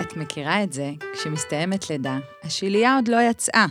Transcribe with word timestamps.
את 0.00 0.16
מכירה 0.16 0.62
את 0.62 0.72
זה, 0.72 0.90
כשמסתיימת 1.12 1.90
לידה, 1.90 2.18
השלייה 2.42 2.94
עוד 2.94 3.08
לא 3.08 3.16
יצאה. 3.30 3.66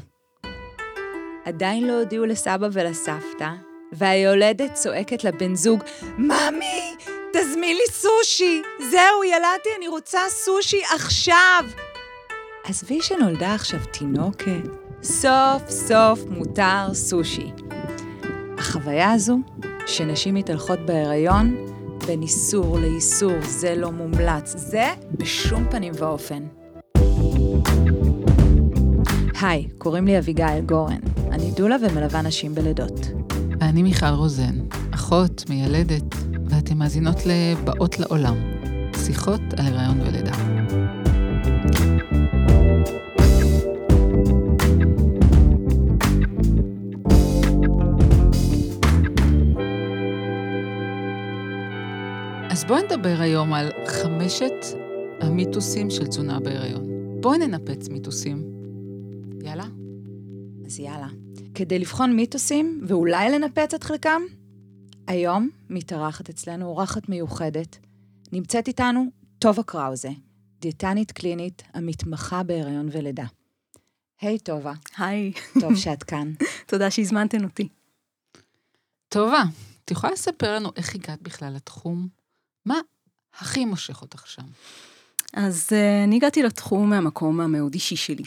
עדיין 1.46 1.87
לא 1.87 1.93
הודיעו 2.00 2.25
לסבא 2.25 2.67
ולסבתא, 2.71 3.50
והיולדת 3.92 4.73
צועקת 4.73 5.23
לבן 5.23 5.55
זוג, 5.55 5.83
ממי, 6.17 6.96
תזמין 7.33 7.78
לי 7.78 7.91
סושי! 7.91 8.62
זהו, 8.80 9.23
ילדתי, 9.23 9.70
אני 9.78 9.88
רוצה 9.88 10.20
סושי 10.30 10.82
עכשיו! 10.96 11.66
עזבי 12.64 13.02
שנולדה 13.02 13.54
עכשיו 13.55 13.80
תינוקת, 13.92 14.64
סוף 15.04 15.70
סוף 15.70 16.20
מותר 16.30 16.94
סושי. 16.94 17.52
החוויה 18.58 19.12
הזו, 19.12 19.38
שנשים 19.88 20.36
מתהלכות 20.36 20.80
בהיריון, 20.80 21.73
בין 22.08 22.22
איסור 22.22 22.80
לאיסור, 22.80 23.34
זה 23.42 23.76
לא 23.76 23.92
מומלץ, 23.92 24.56
זה 24.58 24.88
בשום 25.12 25.66
פנים 25.71 25.94
ואופן. 25.98 26.44
היי, 29.42 29.68
קוראים 29.78 30.06
לי 30.06 30.18
אביגיל 30.18 30.60
גורן. 30.66 31.00
אני 31.32 31.52
דולה 31.52 31.75
ומלווה 31.82 32.21
נשים 32.21 32.55
בלידות. 32.55 33.08
ואני 33.59 33.84
מיכל 33.84 34.05
רוזן, 34.05 34.55
אחות, 34.91 35.44
מיילדת, 35.49 36.16
ואתן 36.49 36.77
מאזינות 36.77 37.25
ל"באות 37.25 37.99
לעולם", 37.99 38.35
שיחות 39.05 39.41
על 39.58 39.66
הריון 39.66 40.02
ולידה. 40.02 40.31
אז 52.63 52.67
בואי 52.67 52.84
נדבר 52.84 53.16
היום 53.20 53.53
על 53.53 53.70
חמשת 53.88 54.53
המיתוסים 55.22 55.90
של 55.90 56.08
תזונה 56.08 56.40
בהיריון. 56.40 56.84
בואי 57.22 57.38
ננפץ 57.38 57.89
מיתוסים. 57.89 58.44
יאללה? 59.44 59.66
אז 60.66 60.80
יאללה. 60.80 61.08
כדי 61.55 61.80
לבחון 61.80 62.16
מיתוסים, 62.16 62.81
ואולי 62.88 63.31
לנפץ 63.31 63.73
את 63.73 63.83
חלקם, 63.83 64.22
היום 65.08 65.50
מתארחת 65.70 66.30
אצלנו 66.30 66.66
אורחת 66.66 67.09
מיוחדת. 67.09 67.78
נמצאת 68.31 68.67
איתנו 68.67 69.05
טובה 69.39 69.64
קראוזה, 69.64 70.09
דיאטנית 70.61 71.11
קלינית 71.11 71.64
המתמחה 71.73 72.44
בהיריון 72.44 72.89
ולידה. 72.92 73.25
היי, 74.22 74.36
hey, 74.36 74.39
טובה. 74.39 74.73
היי. 74.98 75.31
טוב 75.59 75.75
שאת 75.75 76.03
כאן. 76.03 76.33
תודה 76.70 76.92
שהזמנתן 76.92 77.44
אותי. 77.44 77.67
טובה, 79.09 79.44
את 79.86 79.92
יכולה 79.92 80.14
לספר 80.14 80.55
לנו 80.55 80.70
איך 80.75 80.95
הגעת 80.95 81.22
בכלל 81.22 81.53
לתחום? 81.53 82.22
מה 82.66 82.80
הכי 83.39 83.66
מושך 83.66 84.02
אותך 84.02 84.28
שם? 84.28 84.42
אז 85.33 85.69
uh, 85.69 86.03
אני 86.03 86.16
הגעתי 86.16 86.44
לתחום 86.44 86.89
מהמקום 86.89 87.39
המאוד 87.39 87.73
אישי 87.73 87.95
שלי. 87.95 88.23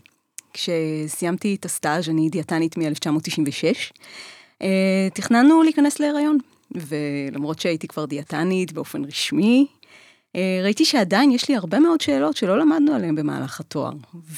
כשסיימתי 0.52 1.54
את 1.54 1.64
הסטאז', 1.64 2.08
אני 2.08 2.28
דיאטנית 2.28 2.78
מ-1996, 2.78 3.92
uh, 4.62 4.64
תכננו 5.14 5.62
להיכנס 5.62 6.00
להיריון. 6.00 6.38
ולמרות 6.70 7.60
שהייתי 7.60 7.88
כבר 7.88 8.04
דיאטנית 8.04 8.72
באופן 8.72 9.04
רשמי, 9.04 9.66
uh, 10.32 10.38
ראיתי 10.62 10.84
שעדיין 10.84 11.30
יש 11.30 11.48
לי 11.48 11.56
הרבה 11.56 11.78
מאוד 11.78 12.00
שאלות 12.00 12.36
שלא 12.36 12.58
למדנו 12.58 12.94
עליהן 12.94 13.14
במהלך 13.14 13.60
התואר. 13.60 13.92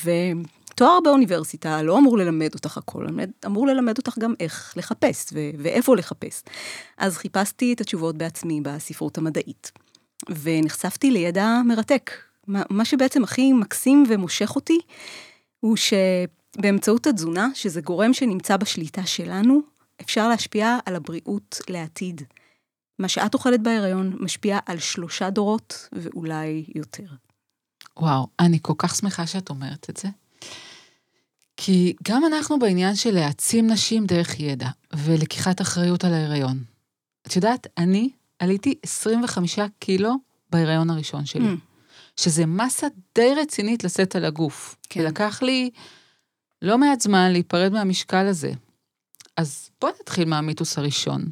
ותואר 0.04 0.98
באוניברסיטה 1.04 1.82
לא 1.82 1.98
אמור 1.98 2.18
ללמד 2.18 2.54
אותך 2.54 2.78
הכל, 2.78 3.06
אמור 3.46 3.66
ללמד 3.66 3.98
אותך 3.98 4.18
גם 4.18 4.34
איך 4.40 4.74
לחפש 4.76 5.30
ו- 5.32 5.50
ואיפה 5.58 5.96
לחפש. 5.96 6.42
אז 6.98 7.16
חיפשתי 7.16 7.72
את 7.72 7.80
התשובות 7.80 8.16
בעצמי 8.16 8.60
בספרות 8.60 9.18
המדעית. 9.18 9.72
ונחשפתי 10.42 11.10
לידע 11.10 11.60
מרתק. 11.64 12.10
מה 12.46 12.84
שבעצם 12.84 13.24
הכי 13.24 13.52
מקסים 13.52 14.04
ומושך 14.08 14.56
אותי, 14.56 14.78
הוא 15.60 15.76
שבאמצעות 15.76 17.06
התזונה, 17.06 17.48
שזה 17.54 17.80
גורם 17.80 18.14
שנמצא 18.14 18.56
בשליטה 18.56 19.06
שלנו, 19.06 19.60
אפשר 20.00 20.28
להשפיע 20.28 20.78
על 20.86 20.96
הבריאות 20.96 21.60
לעתיד. 21.68 22.22
מה 22.98 23.08
שאת 23.08 23.34
אוכלת 23.34 23.60
בהיריון 23.60 24.16
משפיע 24.20 24.58
על 24.66 24.78
שלושה 24.78 25.30
דורות 25.30 25.88
ואולי 25.92 26.64
יותר. 26.74 27.06
וואו, 27.96 28.26
אני 28.40 28.58
כל 28.62 28.72
כך 28.78 28.96
שמחה 28.96 29.26
שאת 29.26 29.50
אומרת 29.50 29.90
את 29.90 29.96
זה. 29.96 30.08
כי 31.56 31.94
גם 32.04 32.24
אנחנו 32.24 32.58
בעניין 32.58 32.96
של 32.96 33.10
להעצים 33.10 33.66
נשים 33.66 34.06
דרך 34.06 34.40
ידע 34.40 34.68
ולקיחת 34.96 35.60
אחריות 35.60 36.04
על 36.04 36.14
ההיריון. 36.14 36.64
את 37.26 37.36
יודעת, 37.36 37.66
אני 37.78 38.10
עליתי 38.38 38.74
25 38.82 39.58
קילו 39.78 40.14
בהיריון 40.50 40.90
הראשון 40.90 41.26
שלי. 41.26 41.44
Mm. 41.44 41.58
שזה 42.16 42.46
מסה 42.46 42.86
די 43.14 43.34
רצינית 43.42 43.84
לשאת 43.84 44.16
על 44.16 44.24
הגוף. 44.24 44.76
כן. 44.88 45.00
ולקח 45.00 45.42
לי 45.42 45.70
לא 46.62 46.78
מעט 46.78 47.00
זמן 47.00 47.32
להיפרד 47.32 47.72
מהמשקל 47.72 48.26
הזה. 48.26 48.52
אז 49.36 49.70
בואי 49.80 49.92
נתחיל 50.00 50.28
מהמיתוס 50.28 50.78
הראשון. 50.78 51.24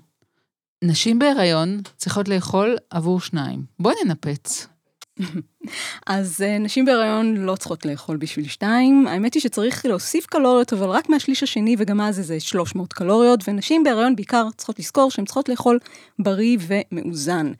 נשים 0.85 1.19
בהיריון 1.19 1.81
צריכות 1.97 2.29
לאכול 2.29 2.77
עבור 2.91 3.21
שניים. 3.21 3.65
בואי 3.79 3.95
ננפץ. 4.05 4.67
אז 6.07 6.41
uh, 6.41 6.63
נשים 6.63 6.85
בהיריון 6.85 7.37
לא 7.37 7.57
צריכות 7.57 7.87
לאכול 7.87 8.17
בשביל 8.17 8.49
שתיים. 8.49 9.07
האמת 9.07 9.35
היא 9.35 9.43
שצריך 9.43 9.87
להוסיף 9.87 10.27
קלוריות, 10.27 10.73
אבל 10.73 10.89
רק 10.89 11.09
מהשליש 11.09 11.43
השני, 11.43 11.77
וגם 11.79 12.01
אז 12.01 12.19
איזה 12.19 12.41
300 12.41 12.93
קלוריות, 12.93 13.49
ונשים 13.49 13.85
בהיריון 13.85 14.17
בעיקר 14.17 14.49
צריכות 14.57 14.79
לזכור 14.79 15.11
שהן 15.11 15.25
צריכות 15.25 15.49
לאכול 15.49 15.79
בריא 16.19 16.59
ומאוזן. 16.61 17.53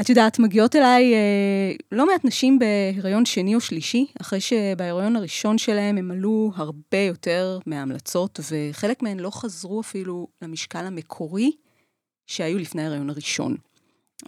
את 0.00 0.08
יודעת, 0.08 0.38
מגיעות 0.38 0.76
אליי 0.76 1.14
אה, 1.14 1.72
לא 1.92 2.06
מעט 2.06 2.24
נשים 2.24 2.58
בהיריון 2.58 3.24
שני 3.24 3.54
או 3.54 3.60
שלישי, 3.60 4.06
אחרי 4.20 4.40
שבהיריון 4.40 5.16
הראשון 5.16 5.58
שלהם 5.58 5.98
הם 5.98 6.10
עלו 6.10 6.52
הרבה 6.54 6.98
יותר 6.98 7.58
מההמלצות, 7.66 8.40
וחלק 8.50 9.02
מהן 9.02 9.20
לא 9.20 9.30
חזרו 9.30 9.80
אפילו 9.80 10.26
למשקל 10.42 10.86
המקורי 10.86 11.50
שהיו 12.26 12.58
לפני 12.58 12.82
ההיריון 12.82 13.10
הראשון. 13.10 13.56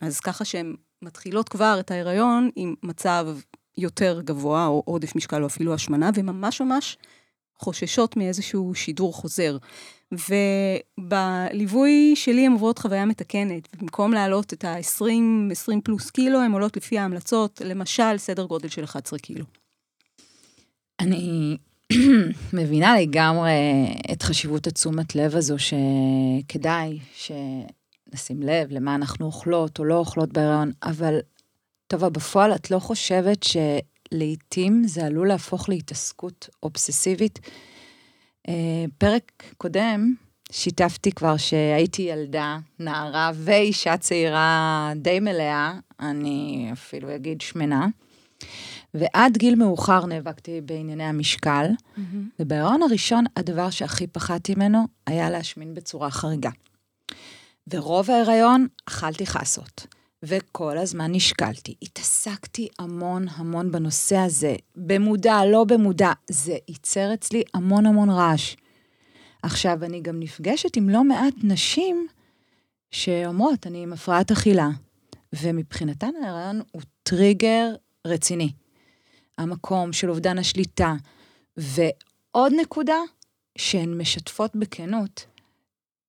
אז 0.01 0.21
ככה 0.21 0.45
שהן 0.45 0.75
מתחילות 1.03 1.49
כבר 1.49 1.77
את 1.81 1.91
ההיריון 1.91 2.51
עם 2.57 2.75
מצב 2.83 3.29
יותר 3.79 4.21
גבוה, 4.25 4.67
או 4.67 4.83
עודף 4.87 5.17
משקל 5.17 5.43
או 5.43 5.47
אפילו 5.47 5.75
השמנה, 5.75 6.11
וממש 6.15 6.61
ממש 6.61 6.97
חוששות 7.59 8.17
מאיזשהו 8.17 8.75
שידור 8.75 9.13
חוזר. 9.13 9.57
ובליווי 10.99 12.13
שלי 12.17 12.47
הן 12.47 12.53
עוברות 12.53 12.79
חוויה 12.79 13.05
מתקנת, 13.05 13.77
במקום 13.77 14.13
להעלות 14.13 14.53
את 14.53 14.65
ה-20, 14.65 15.53
20 15.53 15.81
פלוס 15.81 16.11
קילו, 16.11 16.41
הן 16.41 16.53
עולות 16.53 16.77
לפי 16.77 16.99
ההמלצות, 16.99 17.63
למשל, 17.65 18.19
סדר 18.19 18.45
גודל 18.45 18.69
של 18.69 18.85
11 18.85 19.19
קילו. 19.19 19.45
אני 21.01 21.57
מבינה 22.53 23.01
לגמרי 23.01 23.53
את 24.13 24.23
חשיבות 24.23 24.67
התשומת 24.67 25.15
לב 25.15 25.37
הזו, 25.37 25.57
שכדאי 25.59 26.99
שנשים 28.13 28.43
לב 28.43 28.71
למה 28.71 28.95
אנחנו 28.95 29.27
אוכלות 29.27 29.79
או 29.79 29.85
לא 29.85 29.95
אוכלות 29.95 30.33
בהיריון, 30.33 30.73
אבל 30.83 31.19
טובה, 31.87 32.09
בפועל 32.09 32.55
את 32.55 32.71
לא 32.71 32.79
חושבת 32.79 33.39
שלעיתים 33.43 34.83
זה 34.87 35.07
עלול 35.07 35.29
להפוך 35.29 35.69
להתעסקות 35.69 36.49
אובססיבית? 36.63 37.39
אה, 38.49 38.85
פרק 38.99 39.43
קודם 39.57 40.15
שיתפתי 40.53 41.13
כבר 41.13 41.37
שהייתי 41.37 42.03
ילדה, 42.03 42.59
נערה 42.79 43.31
ואישה 43.35 43.97
צעירה 43.97 44.93
די 44.97 45.21
מלאה, 45.21 45.73
אני 46.01 46.69
אפילו 46.73 47.15
אגיד 47.15 47.41
שמנה. 47.41 47.87
ועד 48.95 49.37
גיל 49.37 49.55
מאוחר 49.55 50.07
נאבקתי 50.07 50.61
בענייני 50.61 51.05
המשקל, 51.05 51.67
mm-hmm. 51.67 52.01
ובהיריון 52.41 52.83
הראשון 52.83 53.25
הדבר 53.37 53.71
שהכי 53.71 54.07
פחדתי 54.07 54.55
ממנו 54.55 54.85
היה 55.07 55.31
להשמין 55.31 55.75
בצורה 55.75 56.11
חריגה. 56.11 56.51
ורוב 57.71 58.11
ההיריון 58.11 58.67
אכלתי 58.89 59.27
חסות. 59.27 59.87
וכל 60.23 60.79
הזמן 60.79 61.13
נשקלתי. 61.13 61.75
התעסקתי 61.83 62.69
המון 62.79 63.27
המון 63.29 63.73
בנושא 63.73 64.17
הזה, 64.17 64.57
במודע, 64.77 65.45
לא 65.45 65.65
במודע. 65.65 66.13
זה 66.31 66.57
ייצר 66.69 67.15
אצלי 67.15 67.43
המון 67.55 67.87
המון 67.87 68.11
רעש. 68.11 68.57
עכשיו, 69.43 69.85
אני 69.85 70.01
גם 70.01 70.21
נפגשת 70.21 70.77
עם 70.77 70.89
לא 70.89 71.05
מעט 71.05 71.35
נשים 71.43 72.07
שאומרות, 72.91 73.67
אני 73.67 73.83
עם 73.83 73.93
הפרעת 73.93 74.31
אכילה, 74.31 74.69
ומבחינתן 75.33 76.11
ההיריון 76.23 76.63
הוא 76.73 76.83
טריגר 77.03 77.75
רציני. 78.07 78.53
המקום 79.39 79.93
של 79.93 80.11
אובדן 80.11 80.39
השליטה. 80.39 80.95
ועוד 81.57 82.53
נקודה, 82.61 82.99
שהן 83.59 83.99
משתפות 83.99 84.57
בכנות, 84.57 85.27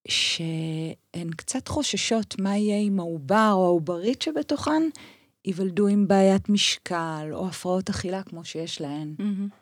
שהן 0.08 1.30
קצת 1.36 1.68
חוששות 1.68 2.40
מה 2.40 2.56
יהיה 2.56 2.80
עם 2.80 3.00
העובר 3.00 3.50
או 3.52 3.64
העוברית 3.64 4.22
שבתוכן, 4.22 4.82
ייוולדו 5.44 5.86
עם 5.86 6.08
בעיית 6.08 6.48
משקל 6.48 7.28
או 7.32 7.48
הפרעות 7.48 7.90
אכילה 7.90 8.22
כמו 8.22 8.44
שיש 8.44 8.80
להן. 8.80 9.14
Mm-hmm. 9.18 9.54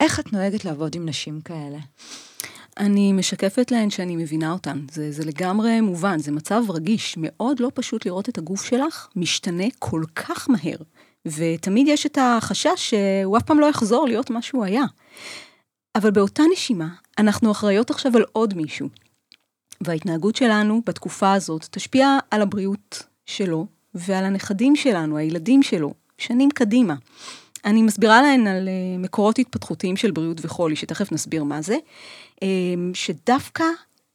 איך 0.00 0.20
את 0.20 0.32
נוהגת 0.32 0.64
לעבוד 0.64 0.94
עם 0.94 1.08
נשים 1.08 1.40
כאלה? 1.40 1.78
אני 2.78 3.12
משקפת 3.12 3.70
להן 3.70 3.90
שאני 3.90 4.16
מבינה 4.16 4.52
אותן. 4.52 4.86
זה, 4.90 5.12
זה 5.12 5.24
לגמרי 5.24 5.80
מובן, 5.80 6.18
זה 6.18 6.32
מצב 6.32 6.62
רגיש. 6.68 7.14
מאוד 7.18 7.60
לא 7.60 7.70
פשוט 7.74 8.06
לראות 8.06 8.28
את 8.28 8.38
הגוף 8.38 8.64
שלך 8.64 9.08
משתנה 9.16 9.64
כל 9.78 10.02
כך 10.14 10.50
מהר. 10.50 10.76
ותמיד 11.26 11.88
יש 11.88 12.06
את 12.06 12.18
החשש 12.20 12.94
שהוא 12.94 13.36
אף 13.36 13.42
פעם 13.42 13.60
לא 13.60 13.66
יחזור 13.66 14.06
להיות 14.06 14.30
מה 14.30 14.42
שהוא 14.42 14.64
היה. 14.64 14.84
אבל 15.94 16.10
באותה 16.10 16.42
נשימה, 16.52 16.88
אנחנו 17.18 17.50
אחראיות 17.50 17.90
עכשיו 17.90 18.16
על 18.16 18.24
עוד 18.32 18.54
מישהו. 18.54 18.88
וההתנהגות 19.80 20.36
שלנו 20.36 20.82
בתקופה 20.86 21.32
הזאת 21.32 21.66
תשפיע 21.70 22.18
על 22.30 22.42
הבריאות 22.42 23.02
שלו 23.26 23.66
ועל 23.94 24.24
הנכדים 24.24 24.76
שלנו, 24.76 25.16
הילדים 25.16 25.62
שלו, 25.62 25.94
שנים 26.18 26.50
קדימה. 26.50 26.94
אני 27.64 27.82
מסבירה 27.82 28.22
להן 28.22 28.46
על 28.46 28.68
אה, 28.68 28.98
מקורות 28.98 29.38
התפתחותיים 29.38 29.96
של 29.96 30.10
בריאות 30.10 30.44
וחולי, 30.44 30.76
שתכף 30.76 31.12
נסביר 31.12 31.44
מה 31.44 31.62
זה, 31.62 31.76
אה, 32.42 32.48
שדווקא 32.94 33.64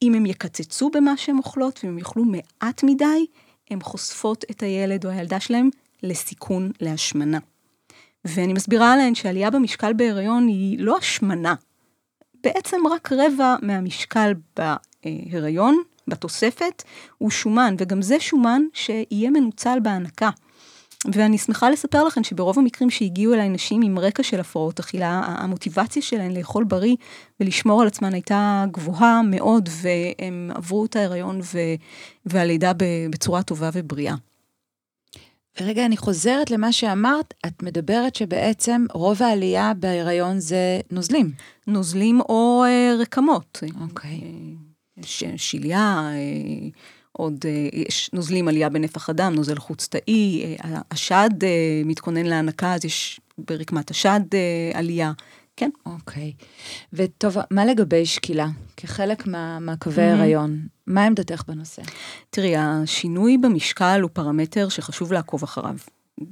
אם 0.01 0.13
הם 0.13 0.25
יקצצו 0.25 0.89
במה 0.89 1.17
שהן 1.17 1.37
אוכלות 1.37 1.79
ואם 1.83 1.91
הם 1.91 1.97
יאכלו 1.97 2.23
מעט 2.25 2.83
מדי, 2.83 3.25
הן 3.69 3.79
חושפות 3.81 4.45
את 4.51 4.63
הילד 4.63 5.05
או 5.05 5.09
הילדה 5.09 5.39
שלהם 5.39 5.69
לסיכון 6.03 6.71
להשמנה. 6.81 7.39
ואני 8.25 8.53
מסבירה 8.53 8.97
להן 8.97 9.15
שעלייה 9.15 9.49
במשקל 9.49 9.93
בהיריון 9.93 10.47
היא 10.47 10.79
לא 10.79 10.97
השמנה, 10.97 11.55
בעצם 12.43 12.77
רק 12.91 13.11
רבע 13.11 13.55
מהמשקל 13.61 14.33
בהיריון, 15.05 15.81
בתוספת, 16.07 16.83
הוא 17.17 17.31
שומן, 17.31 17.75
וגם 17.77 18.01
זה 18.01 18.19
שומן 18.19 18.61
שיהיה 18.73 19.29
מנוצל 19.29 19.77
בהנקה. 19.83 20.29
ואני 21.13 21.37
שמחה 21.37 21.69
לספר 21.69 22.03
לכם 22.03 22.23
שברוב 22.23 22.59
המקרים 22.59 22.89
שהגיעו 22.89 23.33
אליי 23.33 23.49
נשים 23.49 23.81
עם 23.81 23.99
רקע 23.99 24.23
של 24.23 24.39
הפרעות 24.39 24.79
אכילה, 24.79 25.21
המוטיבציה 25.25 26.01
שלהן 26.01 26.37
לאכול 26.37 26.63
בריא 26.63 26.95
ולשמור 27.39 27.81
על 27.81 27.87
עצמן 27.87 28.13
הייתה 28.13 28.65
גבוהה 28.71 29.21
מאוד, 29.21 29.69
והם 29.71 30.51
עברו 30.55 30.85
את 30.85 30.95
ההיריון 30.95 31.39
ו... 31.43 31.59
והלידה 32.25 32.71
בצורה 33.09 33.43
טובה 33.43 33.69
ובריאה. 33.73 34.15
רגע, 35.61 35.85
אני 35.85 35.97
חוזרת 35.97 36.51
למה 36.51 36.71
שאמרת, 36.71 37.33
את 37.45 37.63
מדברת 37.63 38.15
שבעצם 38.15 38.85
רוב 38.91 39.23
העלייה 39.23 39.73
בהיריון 39.73 40.39
זה 40.39 40.79
נוזלים. 40.91 41.31
נוזלים 41.67 42.21
או 42.21 42.63
אה, 42.67 42.95
רקמות. 42.99 43.63
אוקיי. 43.81 44.09
אה, 44.09 44.19
ש, 44.19 44.74
שליה, 45.37 46.09
אה, 46.13 46.69
עוד 47.11 47.45
אה, 47.45 47.69
יש 47.73 48.09
נוזלים 48.13 48.47
עלייה 48.47 48.69
בנפח 48.69 49.09
הדם, 49.09 49.33
נוזל 49.35 49.55
חוץ 49.55 49.87
תאי, 49.87 50.55
אה, 50.65 50.81
השד 50.91 51.29
אה, 51.43 51.81
מתכונן 51.85 52.25
להנקה, 52.25 52.73
אז 52.73 52.85
יש 52.85 53.19
ברקמת 53.37 53.91
השד 53.91 54.21
אה, 54.33 54.79
עלייה. 54.79 55.11
כן. 55.57 55.69
אוקיי. 55.85 56.33
וטוב, 56.93 57.37
מה 57.51 57.65
לגבי 57.65 58.05
שקילה? 58.05 58.47
כחלק 58.77 59.27
מה, 59.27 59.59
מהקווי 59.59 60.11
mm-hmm. 60.11 60.15
הריון, 60.15 60.67
מה 60.87 61.05
עמדתך 61.05 61.43
בנושא? 61.47 61.81
תראי, 62.29 62.55
השינוי 62.57 63.37
במשקל 63.37 63.99
הוא 64.01 64.09
פרמטר 64.13 64.69
שחשוב 64.69 65.13
לעקוב 65.13 65.43
אחריו. 65.43 65.75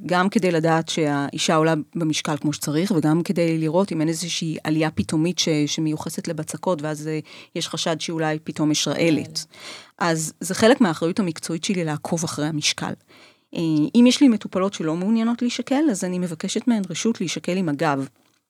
גם 0.05 0.29
כדי 0.29 0.51
לדעת 0.51 0.89
שהאישה 0.89 1.55
עולה 1.55 1.73
במשקל 1.95 2.37
כמו 2.37 2.53
שצריך, 2.53 2.91
וגם 2.95 3.23
כדי 3.23 3.57
לראות 3.57 3.91
אם 3.91 4.01
אין 4.01 4.09
איזושהי 4.09 4.57
עלייה 4.63 4.91
פתאומית 4.91 5.39
ש, 5.39 5.49
שמיוחסת 5.67 6.27
לבצקות, 6.27 6.81
ואז 6.81 7.07
אה, 7.07 7.19
יש 7.55 7.67
חשד 7.67 8.01
שאולי 8.01 8.39
פתאום 8.43 8.71
יש 8.71 8.87
רעלת. 8.87 9.45
אז 9.97 10.33
זה 10.39 10.55
חלק 10.55 10.81
מהאחריות 10.81 11.19
המקצועית 11.19 11.63
שלי 11.63 11.83
לעקוב 11.83 12.23
אחרי 12.23 12.47
המשקל. 12.47 12.93
אה, 13.55 13.59
אם 13.95 14.05
יש 14.07 14.21
לי 14.21 14.27
מטופלות 14.27 14.73
שלא 14.73 14.95
מעוניינות 14.95 15.41
להישקל, 15.41 15.83
אז 15.91 16.03
אני 16.03 16.19
מבקשת 16.19 16.67
מהן 16.67 16.81
רשות 16.89 17.21
להישקל 17.21 17.57
עם 17.57 17.69
הגב. 17.69 18.07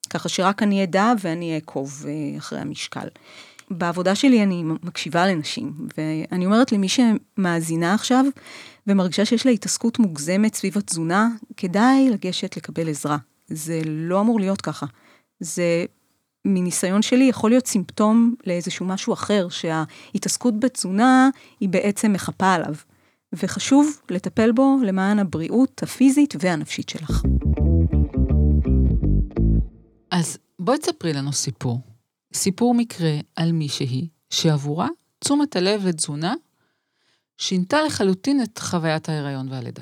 ככה 0.09 0.29
שרק 0.29 0.63
אני 0.63 0.83
אדע 0.83 1.13
ואני 1.21 1.55
אעקוב 1.55 2.05
אה, 2.07 2.37
אחרי 2.37 2.59
המשקל. 2.59 3.07
בעבודה 3.71 4.15
שלי 4.15 4.43
אני 4.43 4.63
מקשיבה 4.63 5.27
לנשים, 5.27 5.73
ואני 5.97 6.45
אומרת 6.45 6.71
למי 6.71 6.87
שמאזינה 6.89 7.93
עכשיו 7.93 8.25
ומרגישה 8.87 9.25
שיש 9.25 9.45
לה 9.45 9.51
התעסקות 9.51 9.99
מוגזמת 9.99 10.55
סביב 10.55 10.77
התזונה, 10.77 11.29
כדאי 11.57 12.09
לגשת 12.09 12.57
לקבל 12.57 12.89
עזרה. 12.89 13.17
זה 13.47 13.81
לא 13.85 14.21
אמור 14.21 14.39
להיות 14.39 14.61
ככה. 14.61 14.85
זה, 15.39 15.85
מניסיון 16.45 17.01
שלי, 17.01 17.23
יכול 17.23 17.49
להיות 17.49 17.67
סימפטום 17.67 18.35
לאיזשהו 18.47 18.85
משהו 18.85 19.13
אחר, 19.13 19.47
שההתעסקות 19.49 20.59
בתזונה 20.59 21.29
היא 21.59 21.69
בעצם 21.69 22.13
מחפה 22.13 22.53
עליו. 22.53 22.75
וחשוב 23.33 23.99
לטפל 24.09 24.51
בו 24.51 24.77
למען 24.85 25.19
הבריאות 25.19 25.83
הפיזית 25.83 26.33
והנפשית 26.39 26.89
שלך. 26.89 27.23
אז 30.11 30.37
בואי 30.59 30.77
תספרי 30.77 31.13
לנו 31.13 31.33
סיפור. 31.33 31.79
סיפור 32.33 32.73
מקרה 32.73 33.11
על 33.35 33.51
מישהי 33.51 34.07
שעבורה 34.29 34.87
תשומת 35.19 35.55
הלב 35.55 35.81
ותזונה 35.83 36.33
שינתה 37.37 37.83
לחלוטין 37.83 38.43
את 38.43 38.57
חוויית 38.57 39.09
ההיריון 39.09 39.51
והלידה. 39.51 39.81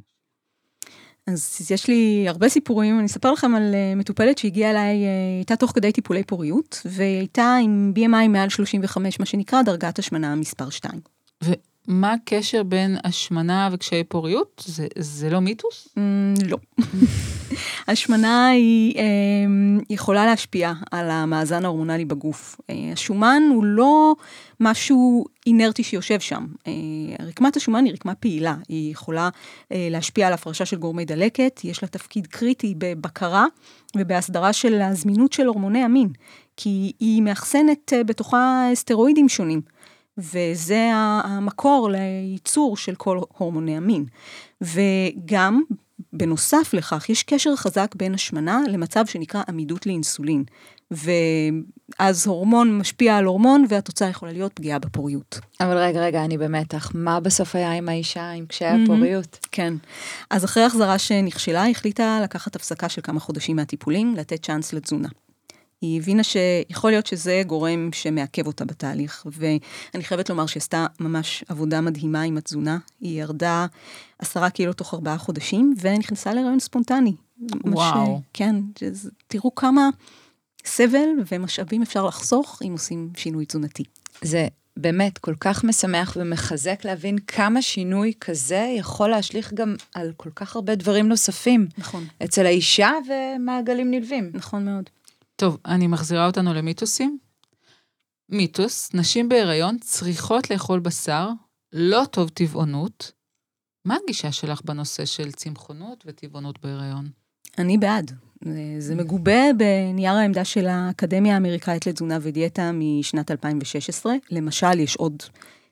אז 1.27 1.71
יש 1.71 1.87
לי 1.87 2.25
הרבה 2.27 2.49
סיפורים, 2.49 2.99
אני 2.99 3.05
אספר 3.05 3.31
לכם 3.31 3.55
על 3.55 3.73
uh, 3.73 3.99
מטופלת 3.99 4.37
שהגיעה 4.37 4.71
אליי, 4.71 5.03
uh, 5.03 5.39
הייתה 5.39 5.55
תוך 5.55 5.71
כדי 5.71 5.91
טיפולי 5.91 6.23
פוריות, 6.23 6.81
והיא 6.85 7.17
הייתה 7.17 7.57
עם 7.63 7.93
BMI 7.95 8.27
מעל 8.29 8.49
35, 8.49 9.19
מה 9.19 9.25
שנקרא 9.25 9.61
דרגת 9.61 9.99
השמנה 9.99 10.35
מספר 10.35 10.69
2. 10.69 11.01
מה 11.87 12.13
הקשר 12.13 12.63
בין 12.63 12.97
השמנה 13.03 13.69
וקשיי 13.71 14.03
פוריות? 14.03 14.63
זה, 14.65 14.87
זה 14.97 15.29
לא 15.29 15.39
מיתוס? 15.39 15.87
Mm, 15.87 16.43
לא. 16.47 16.57
השמנה 17.87 18.47
היא 18.47 18.97
אה, 18.97 19.03
יכולה 19.89 20.25
להשפיע 20.25 20.73
על 20.91 21.11
המאזן 21.11 21.65
ההורמונלי 21.65 22.05
בגוף. 22.05 22.61
אה, 22.69 22.75
השומן 22.93 23.43
הוא 23.49 23.65
לא 23.65 24.15
משהו 24.59 25.25
אינרטי 25.47 25.83
שיושב 25.83 26.19
שם. 26.19 26.45
אה, 26.67 26.73
רקמת 27.25 27.55
השומן 27.57 27.85
היא 27.85 27.93
רקמה 27.93 28.15
פעילה, 28.15 28.55
היא 28.69 28.91
יכולה 28.91 29.29
אה, 29.71 29.87
להשפיע 29.91 30.27
על 30.27 30.33
הפרשה 30.33 30.65
של 30.65 30.77
גורמי 30.77 31.05
דלקת, 31.05 31.61
יש 31.63 31.83
לה 31.83 31.87
תפקיד 31.87 32.27
קריטי 32.27 32.73
בבקרה 32.77 33.45
ובהסדרה 33.97 34.53
של 34.53 34.81
הזמינות 34.81 35.33
של 35.33 35.47
הורמוני 35.47 35.83
המין, 35.83 36.09
כי 36.57 36.91
היא 36.99 37.21
מאחסנת 37.21 37.93
אה, 37.93 38.03
בתוכה 38.03 38.69
סטרואידים 38.73 39.29
שונים. 39.29 39.61
וזה 40.21 40.91
המקור 41.23 41.89
לייצור 41.91 42.77
של 42.77 42.95
כל 42.95 43.19
הורמוני 43.37 43.77
המין. 43.77 44.05
וגם, 44.61 45.61
בנוסף 46.13 46.73
לכך, 46.73 47.09
יש 47.09 47.23
קשר 47.23 47.55
חזק 47.55 47.95
בין 47.95 48.13
השמנה 48.13 48.59
למצב 48.67 49.05
שנקרא 49.05 49.43
עמידות 49.49 49.85
לאינסולין. 49.85 50.43
ואז 50.91 52.27
הורמון 52.27 52.77
משפיע 52.77 53.17
על 53.17 53.25
הורמון, 53.25 53.65
והתוצאה 53.69 54.09
יכולה 54.09 54.31
להיות 54.31 54.53
פגיעה 54.53 54.79
בפוריות. 54.79 55.39
אבל 55.59 55.77
רגע, 55.77 56.01
רגע, 56.01 56.25
אני 56.25 56.37
במתח. 56.37 56.91
מה 56.93 57.19
בסוף 57.19 57.55
היה 57.55 57.71
עם 57.71 57.89
האישה, 57.89 58.31
עם 58.31 58.45
קשיי 58.45 58.83
הפוריות? 58.83 59.39
כן. 59.51 59.73
אז 60.29 60.45
אחרי 60.45 60.63
החזרה 60.63 60.99
שנכשלה, 60.99 61.69
החליטה 61.69 62.19
לקחת 62.23 62.55
הפסקה 62.55 62.89
של 62.89 63.01
כמה 63.01 63.19
חודשים 63.19 63.55
מהטיפולים, 63.55 64.15
לתת 64.15 64.43
צ'אנס 64.45 64.73
לתזונה. 64.73 65.09
היא 65.81 65.99
הבינה 65.99 66.23
שיכול 66.23 66.91
להיות 66.91 67.07
שזה 67.07 67.41
גורם 67.47 67.89
שמעכב 67.93 68.47
אותה 68.47 68.65
בתהליך, 68.65 69.25
ואני 69.25 70.03
חייבת 70.03 70.29
לומר 70.29 70.45
שעשתה 70.45 70.85
ממש 70.99 71.43
עבודה 71.47 71.81
מדהימה 71.81 72.21
עם 72.21 72.37
התזונה. 72.37 72.77
היא 72.99 73.21
ירדה 73.21 73.65
עשרה 74.19 74.49
קילו 74.49 74.73
תוך 74.73 74.93
ארבעה 74.93 75.17
חודשים, 75.17 75.73
ונכנסה 75.79 76.33
להיריון 76.33 76.59
ספונטני. 76.59 77.15
וואו. 77.65 78.21
ש... 78.23 78.29
כן, 78.33 78.55
שזה, 78.79 79.09
תראו 79.27 79.55
כמה 79.55 79.89
סבל 80.65 81.09
ומשאבים 81.31 81.81
אפשר 81.81 82.05
לחסוך 82.05 82.61
אם 82.67 82.71
עושים 82.71 83.09
שינוי 83.17 83.45
תזונתי. 83.45 83.83
זה 84.21 84.47
באמת 84.77 85.17
כל 85.17 85.35
כך 85.39 85.63
משמח 85.63 86.17
ומחזק 86.19 86.85
להבין 86.85 87.17
כמה 87.17 87.61
שינוי 87.61 88.13
כזה 88.21 88.75
יכול 88.77 89.09
להשליך 89.09 89.53
גם 89.53 89.75
על 89.95 90.11
כל 90.17 90.29
כך 90.35 90.55
הרבה 90.55 90.75
דברים 90.75 91.07
נוספים. 91.07 91.67
נכון. 91.77 92.05
אצל 92.23 92.45
האישה 92.45 92.91
ומעגלים 93.07 93.91
נלווים. 93.91 94.31
נכון 94.33 94.65
מאוד. 94.65 94.89
טוב, 95.41 95.57
אני 95.65 95.87
מחזירה 95.87 96.27
אותנו 96.27 96.53
למיתוסים. 96.53 97.17
מיתוס, 98.29 98.93
נשים 98.93 99.29
בהיריון 99.29 99.77
צריכות 99.79 100.49
לאכול 100.49 100.79
בשר, 100.79 101.29
לא 101.73 102.03
טוב 102.11 102.29
טבעונות. 102.29 103.11
מה 103.85 103.97
הגישה 104.03 104.31
שלך 104.31 104.61
בנושא 104.65 105.05
של 105.05 105.31
צמחונות 105.31 106.03
וטבעונות 106.07 106.59
בהיריון? 106.61 107.09
אני 107.57 107.77
בעד. 107.77 108.11
זה 108.79 108.95
מגובה 108.95 109.53
בנייר 109.57 110.13
העמדה 110.13 110.45
של 110.45 110.67
האקדמיה 110.67 111.33
האמריקאית 111.33 111.87
לתזונה 111.87 112.17
ודיאטה 112.21 112.71
משנת 112.73 113.31
2016. 113.31 114.13
למשל, 114.31 114.79
יש 114.79 114.95
עוד 114.95 115.23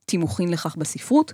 תימוכין 0.06 0.52
לכך 0.52 0.76
בספרות. 0.76 1.34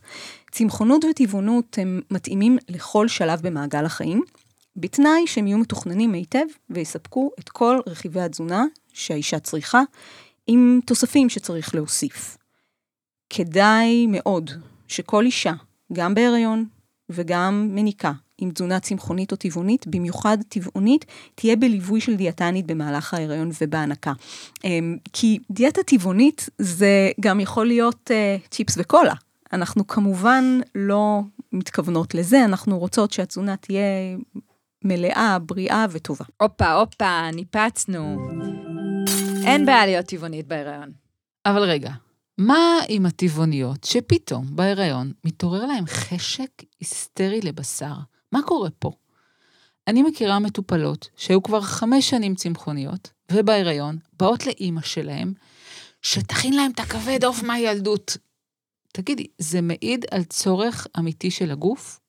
צמחונות 0.51 1.05
וטבעונות 1.05 1.77
הם 1.81 2.01
מתאימים 2.11 2.57
לכל 2.69 3.07
שלב 3.07 3.41
במעגל 3.41 3.85
החיים, 3.85 4.21
בתנאי 4.77 5.27
שהם 5.27 5.47
יהיו 5.47 5.57
מתוכננים 5.57 6.13
היטב 6.13 6.45
ויספקו 6.69 7.31
את 7.39 7.49
כל 7.49 7.79
רכיבי 7.87 8.21
התזונה 8.21 8.65
שהאישה 8.93 9.39
צריכה, 9.39 9.81
עם 10.47 10.79
תוספים 10.85 11.29
שצריך 11.29 11.75
להוסיף. 11.75 12.37
כדאי 13.29 14.07
מאוד 14.07 14.51
שכל 14.87 15.25
אישה, 15.25 15.53
גם 15.93 16.15
בהיריון 16.15 16.65
וגם 17.09 17.69
מניקה, 17.71 18.11
עם 18.37 18.51
תזונה 18.51 18.79
צמחונית 18.79 19.31
או 19.31 19.37
טבעונית, 19.37 19.87
במיוחד 19.87 20.37
טבעונית, 20.49 21.05
תהיה 21.35 21.55
בליווי 21.55 22.01
של 22.01 22.15
דיאטנית 22.15 22.65
במהלך 22.65 23.13
ההיריון 23.13 23.51
ובהנקה. 23.61 24.13
אמ, 24.63 24.97
כי 25.13 25.39
דיאטה 25.51 25.83
טבעונית 25.83 26.49
זה 26.57 27.11
גם 27.19 27.39
יכול 27.39 27.67
להיות 27.67 28.11
uh, 28.11 28.47
צ'יפס 28.51 28.75
וקולה. 28.77 29.13
אנחנו 29.53 29.87
כמובן 29.87 30.59
לא 30.75 31.21
מתכוונות 31.51 32.15
לזה, 32.15 32.45
אנחנו 32.45 32.79
רוצות 32.79 33.11
שהתזונה 33.11 33.57
תהיה 33.57 33.81
מלאה, 34.85 35.37
בריאה 35.39 35.85
וטובה. 35.91 36.25
הופה, 36.41 36.71
הופה, 36.73 37.31
ניפצנו. 37.31 38.17
אין 39.45 39.65
בעיה 39.65 39.85
להיות 39.85 40.05
טבעונית 40.05 40.47
בהיריון. 40.47 40.91
אבל 41.45 41.63
רגע, 41.63 41.91
מה 42.37 42.79
עם 42.89 43.05
הטבעוניות 43.05 43.83
שפתאום 43.83 44.45
בהיריון 44.55 45.11
מתעורר 45.23 45.65
להם 45.65 45.85
חשק 45.87 46.49
היסטרי 46.79 47.41
לבשר? 47.41 47.93
מה 48.31 48.39
קורה 48.45 48.69
פה? 48.79 48.91
אני 49.87 50.03
מכירה 50.03 50.39
מטופלות 50.39 51.09
שהיו 51.15 51.43
כבר 51.43 51.61
חמש 51.61 52.09
שנים 52.09 52.35
צמחוניות, 52.35 53.11
ובהיריון 53.31 53.97
באות 54.19 54.45
לאימא 54.45 54.81
שלהם, 54.81 55.33
שתכין 56.01 56.53
להם 56.53 56.71
את 56.71 56.79
הכבד 56.79 57.23
עוף 57.23 57.43
מהילדות. 57.43 58.17
תגידי, 58.91 59.27
זה 59.37 59.61
מעיד 59.61 60.05
על 60.11 60.23
צורך 60.23 60.87
אמיתי 60.99 61.31
של 61.31 61.51
הגוף? 61.51 61.99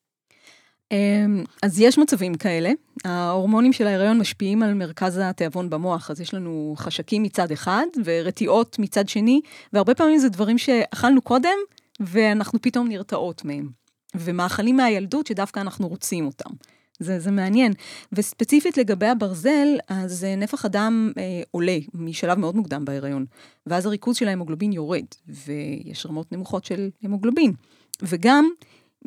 אמ, 0.91 1.43
אז 1.63 1.79
יש 1.79 1.97
מצבים 1.97 2.35
כאלה. 2.35 2.71
ההורמונים 3.05 3.73
של 3.73 3.87
ההיריון 3.87 4.17
משפיעים 4.17 4.63
על 4.63 4.73
מרכז 4.73 5.19
התיאבון 5.23 5.69
במוח, 5.69 6.11
אז 6.11 6.21
יש 6.21 6.33
לנו 6.33 6.75
חשקים 6.77 7.23
מצד 7.23 7.51
אחד 7.51 7.85
ורתיעות 8.05 8.79
מצד 8.79 9.09
שני, 9.09 9.41
והרבה 9.73 9.95
פעמים 9.95 10.17
זה 10.17 10.29
דברים 10.29 10.57
שאכלנו 10.57 11.21
קודם, 11.21 11.57
ואנחנו 11.99 12.61
פתאום 12.61 12.87
נרתעות 12.87 13.45
מהם. 13.45 13.69
ומאכלים 14.15 14.77
מהילדות 14.77 15.27
שדווקא 15.27 15.59
אנחנו 15.59 15.87
רוצים 15.87 16.25
אותם. 16.25 16.49
זה, 16.99 17.19
זה 17.19 17.31
מעניין. 17.31 17.73
וספציפית 18.11 18.77
לגבי 18.77 19.05
הברזל, 19.05 19.67
אז 19.87 20.23
אה, 20.23 20.35
נפח 20.35 20.65
הדם 20.65 21.11
אה, 21.17 21.41
עולה 21.51 21.77
משלב 21.93 22.39
מאוד 22.39 22.55
מוקדם 22.55 22.85
בהיריון, 22.85 23.25
ואז 23.65 23.85
הריכוז 23.85 24.17
של 24.17 24.27
ההמוגלובין 24.27 24.71
יורד, 24.73 25.05
ויש 25.27 26.05
רמות 26.05 26.31
נמוכות 26.31 26.65
של 26.65 26.89
המוגלובין. 27.03 27.53
וגם, 28.01 28.49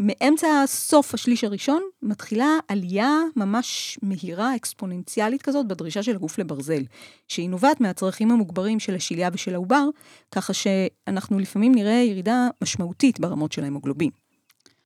מאמצע 0.03 0.63
סוף 0.67 1.15
השליש 1.15 1.45
הראשון, 1.45 1.83
מתחילה 2.03 2.59
עלייה 2.69 3.19
ממש 3.37 3.99
מהירה, 4.03 4.57
אקספוננציאלית 4.57 5.43
כזאת, 5.43 5.67
בדרישה 5.67 6.03
של 6.03 6.17
הגוף 6.17 6.39
לברזל, 6.39 6.83
שהיא 7.29 7.51
נובעת 7.51 7.81
מהצרכים 7.81 8.31
המוגברים 8.31 8.81
של 8.81 8.95
השליה 8.95 9.29
ושל 9.33 9.55
העובר, 9.55 9.85
ככה 10.33 10.53
שאנחנו 10.53 11.39
לפעמים 11.39 11.75
נראה 11.75 11.93
ירידה 12.09 12.49
משמעותית 12.63 13.21
ברמות 13.21 13.53
של 13.53 13.65
ההמוגלובין. 13.65 14.11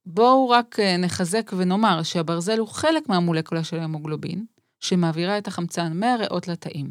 בואו 0.06 0.48
רק 0.48 0.80
אה, 0.80 0.96
נחזק 0.96 1.50
ונאמר 1.56 2.02
שהברזל 2.02 2.58
הוא 2.58 2.68
חלק 2.68 3.08
מהמולקולה 3.08 3.64
של 3.64 3.78
ההמוגלובין, 3.78 4.44
שמעבירה 4.80 5.38
את 5.38 5.46
החמצן 5.46 5.92
מהריאות 5.96 6.48
לתאים. 6.48 6.90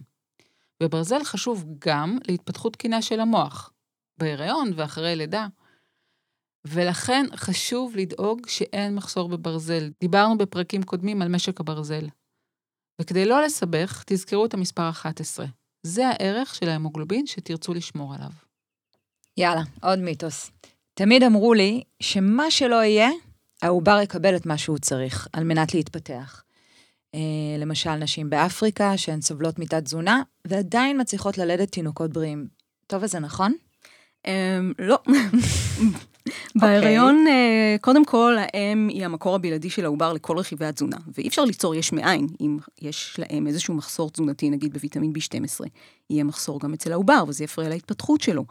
וברזל 0.84 1.24
חשוב 1.24 1.66
גם 1.88 2.18
להתפתחות 2.28 2.74
תקינה 2.74 3.02
של 3.02 3.20
המוח, 3.20 3.72
בהיריון 4.18 4.72
ואחרי 4.76 5.16
לידה. 5.16 5.48
ולכן 6.66 7.26
חשוב 7.36 7.96
לדאוג 7.96 8.48
שאין 8.48 8.96
מחסור 8.96 9.30
בברזל. 9.30 9.92
דיברנו 10.00 10.38
בפרקים 10.38 10.84
קודמים 10.84 11.22
על 11.22 11.28
משק 11.28 11.60
הברזל. 11.60 12.08
וכדי 13.02 13.26
לא 13.26 13.44
לסבך, 13.44 14.04
תזכרו 14.08 14.46
את 14.46 14.54
המספר 14.54 14.90
11. 14.90 15.46
זה 15.84 16.08
הערך 16.08 16.56
של 16.56 16.70
ההמוגלובין 16.70 17.28
שתרצו 17.28 17.74
לשמור 17.74 18.14
עליו. 18.14 18.32
יאללה, 19.38 19.62
עוד 19.82 20.00
מיתוס. 20.00 20.52
תמיד 20.94 21.24
אמרו 21.24 21.54
לי 21.54 21.84
שמה 22.00 22.52
שלא 22.52 22.84
יהיה, 22.84 23.10
העובר 23.62 24.00
יקבל 24.04 24.36
את 24.36 24.46
מה 24.46 24.58
שהוא 24.58 24.78
צריך 24.78 25.28
על 25.34 25.44
מנת 25.44 25.74
להתפתח. 25.74 26.44
אה, 27.16 27.20
למשל, 27.58 27.96
נשים 27.96 28.30
באפריקה 28.30 28.98
שהן 28.98 29.22
סובלות 29.22 29.60
מתת 29.60 29.84
תזונה 29.84 30.22
ועדיין 30.48 31.02
מצליחות 31.02 31.38
ללדת 31.38 31.72
תינוקות 31.72 32.14
בריאים. 32.14 32.48
טוב, 32.88 33.04
אז 33.04 33.12
זה 33.12 33.20
נכון? 33.20 33.54
אמ, 34.28 34.74
לא. 34.80 34.98
בהיריון, 36.56 37.26
אה, 37.28 37.76
קודם 37.82 38.06
כל, 38.06 38.36
האם 38.38 38.88
היא 38.88 39.06
המקור 39.06 39.36
הבלעדי 39.36 39.70
של 39.70 39.86
העובר 39.86 40.14
לכל 40.14 40.38
רכיבי 40.38 40.66
התזונה, 40.66 40.98
ואי 41.18 41.28
אפשר 41.28 41.46
ליצור 41.46 41.76
יש 41.76 41.94
מאין 41.94 42.28
אם 42.42 42.58
יש 42.82 43.20
להם 43.20 43.48
איזשהו 43.48 43.74
מחסור 43.74 44.10
תזונתי, 44.10 44.50
נגיד 44.50 44.74
בוויטמין 44.74 45.14
B12. 45.18 45.66
יהיה 46.10 46.24
מחסור 46.24 46.60
גם 46.60 46.74
אצל 46.74 46.92
העובר, 46.92 47.24
וזה 47.28 47.44
יפריע 47.44 47.70
להתפתחות 47.70 48.22
שלו. 48.22 48.46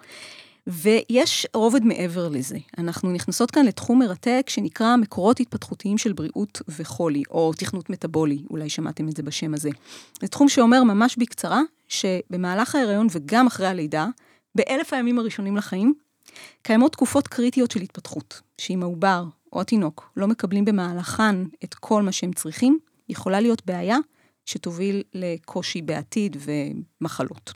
ויש 0.67 1.47
רובד 1.55 1.85
מעבר 1.85 2.29
לזה. 2.29 2.59
אנחנו 2.79 3.13
נכנסות 3.13 3.51
כאן 3.51 3.67
לתחום 3.67 3.99
מרתק 3.99 4.47
שנקרא 4.49 4.97
מקורות 4.97 5.41
התפתחותיים 5.41 5.99
של 5.99 6.13
בריאות 6.13 6.63
וחולי, 6.69 7.23
או 7.31 7.53
תכנות 7.57 7.91
מטאבולי, 7.91 8.43
אולי 8.51 8.69
שמעתם 8.69 9.09
את 9.09 9.17
זה 9.17 9.23
בשם 9.23 9.55
הזה. 9.55 9.71
זה 10.21 10.29
תחום 10.29 10.49
שאומר 10.49 10.85
ממש 10.85 11.17
בקצרה, 11.17 11.61
שבמהלך 11.89 12.75
ההיריון 12.75 13.07
וגם 13.11 13.47
אחרי 13.47 13.67
הלידה, 13.67 14.07
באלף 14.55 14.93
הימים 14.93 15.19
הראשונים 15.19 15.57
לחיים, 15.57 15.95
קיימות 16.63 16.93
תקופות 16.93 17.29
קריטיות 17.29 17.71
של 17.71 17.81
התפתחות, 17.81 18.41
שאם 18.59 18.83
העובר 18.83 19.25
או 19.53 19.61
התינוק 19.61 20.13
לא 20.17 20.29
מקבלים 20.29 20.65
במהלכן 20.65 21.37
את 21.65 21.75
כל 21.75 22.03
מה 22.03 22.13
שהם 22.13 22.33
צריכים, 22.33 22.79
יכולה 23.09 23.41
להיות 23.41 23.67
בעיה 23.67 23.97
שתוביל 24.47 25.03
לקושי 25.15 25.83
בעתיד 25.83 26.37
ומחלות. 26.41 27.53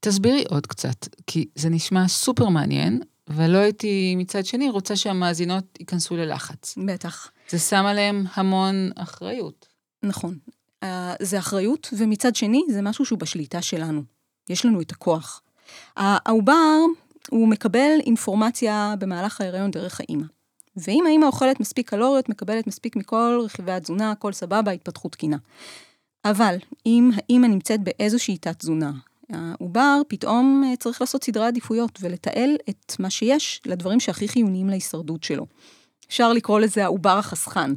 תסבירי 0.00 0.44
עוד 0.48 0.66
קצת, 0.66 1.08
כי 1.26 1.48
זה 1.54 1.68
נשמע 1.68 2.08
סופר 2.08 2.48
מעניין, 2.48 3.00
ולא 3.28 3.58
הייתי 3.58 4.14
מצד 4.16 4.46
שני 4.46 4.70
רוצה 4.70 4.96
שהמאזינות 4.96 5.64
ייכנסו 5.80 6.16
ללחץ. 6.16 6.74
בטח. 6.86 7.30
זה 7.50 7.58
שם 7.58 7.84
עליהם 7.86 8.24
המון 8.34 8.90
אחריות. 8.96 9.68
נכון. 10.02 10.38
Uh, 10.84 10.86
זה 11.22 11.38
אחריות, 11.38 11.88
ומצד 11.98 12.36
שני, 12.36 12.62
זה 12.70 12.82
משהו 12.82 13.04
שהוא 13.04 13.18
בשליטה 13.18 13.62
שלנו. 13.62 14.02
יש 14.48 14.66
לנו 14.66 14.80
את 14.80 14.92
הכוח. 14.92 15.42
העובר, 15.96 16.78
הוא 17.30 17.48
מקבל 17.48 17.98
אינפורמציה 18.06 18.94
במהלך 18.98 19.40
ההיריון 19.40 19.70
דרך 19.70 20.00
האימא. 20.00 20.24
ואם 20.76 21.04
האימא 21.06 21.26
אוכלת 21.26 21.60
מספיק 21.60 21.90
קלוריות, 21.90 22.28
מקבלת 22.28 22.66
מספיק 22.66 22.96
מכל 22.96 23.40
רכיבי 23.44 23.72
התזונה, 23.72 24.10
הכל 24.10 24.32
סבבה, 24.32 24.70
התפתחות 24.70 25.12
תקינה. 25.12 25.36
אבל 26.24 26.56
אם 26.86 27.10
האימא 27.16 27.46
נמצאת 27.46 27.80
באיזושהי 27.80 28.38
תת-תזונה, 28.38 28.92
העובר 29.30 30.00
פתאום 30.08 30.64
אה, 30.66 30.76
צריך 30.76 31.00
לעשות 31.00 31.24
סדרי 31.24 31.46
עדיפויות 31.46 31.98
ולתעל 32.02 32.56
את 32.70 32.96
מה 32.98 33.10
שיש 33.10 33.60
לדברים 33.66 34.00
שהכי 34.00 34.28
חיוניים 34.28 34.68
להישרדות 34.68 35.22
שלו. 35.22 35.46
אפשר 36.08 36.32
לקרוא 36.32 36.60
לזה 36.60 36.84
העובר 36.84 37.18
החסכן. 37.18 37.70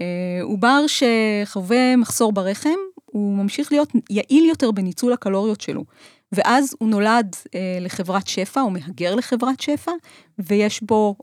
אה, 0.00 0.06
עובר 0.42 0.84
שחווה 0.86 1.96
מחסור 1.96 2.32
ברחם, 2.32 2.78
הוא 3.06 3.36
ממשיך 3.36 3.72
להיות 3.72 3.88
יעיל 4.10 4.44
יותר 4.44 4.70
בניצול 4.70 5.12
הקלוריות 5.12 5.60
שלו. 5.60 5.84
ואז 6.32 6.74
הוא 6.78 6.88
נולד 6.88 7.36
אה, 7.54 7.78
לחברת 7.80 8.26
שפע, 8.26 8.60
או 8.60 8.70
מהגר 8.70 9.14
לחברת 9.14 9.60
שפע, 9.60 9.92
ויש 10.38 10.82
בו 10.82 11.16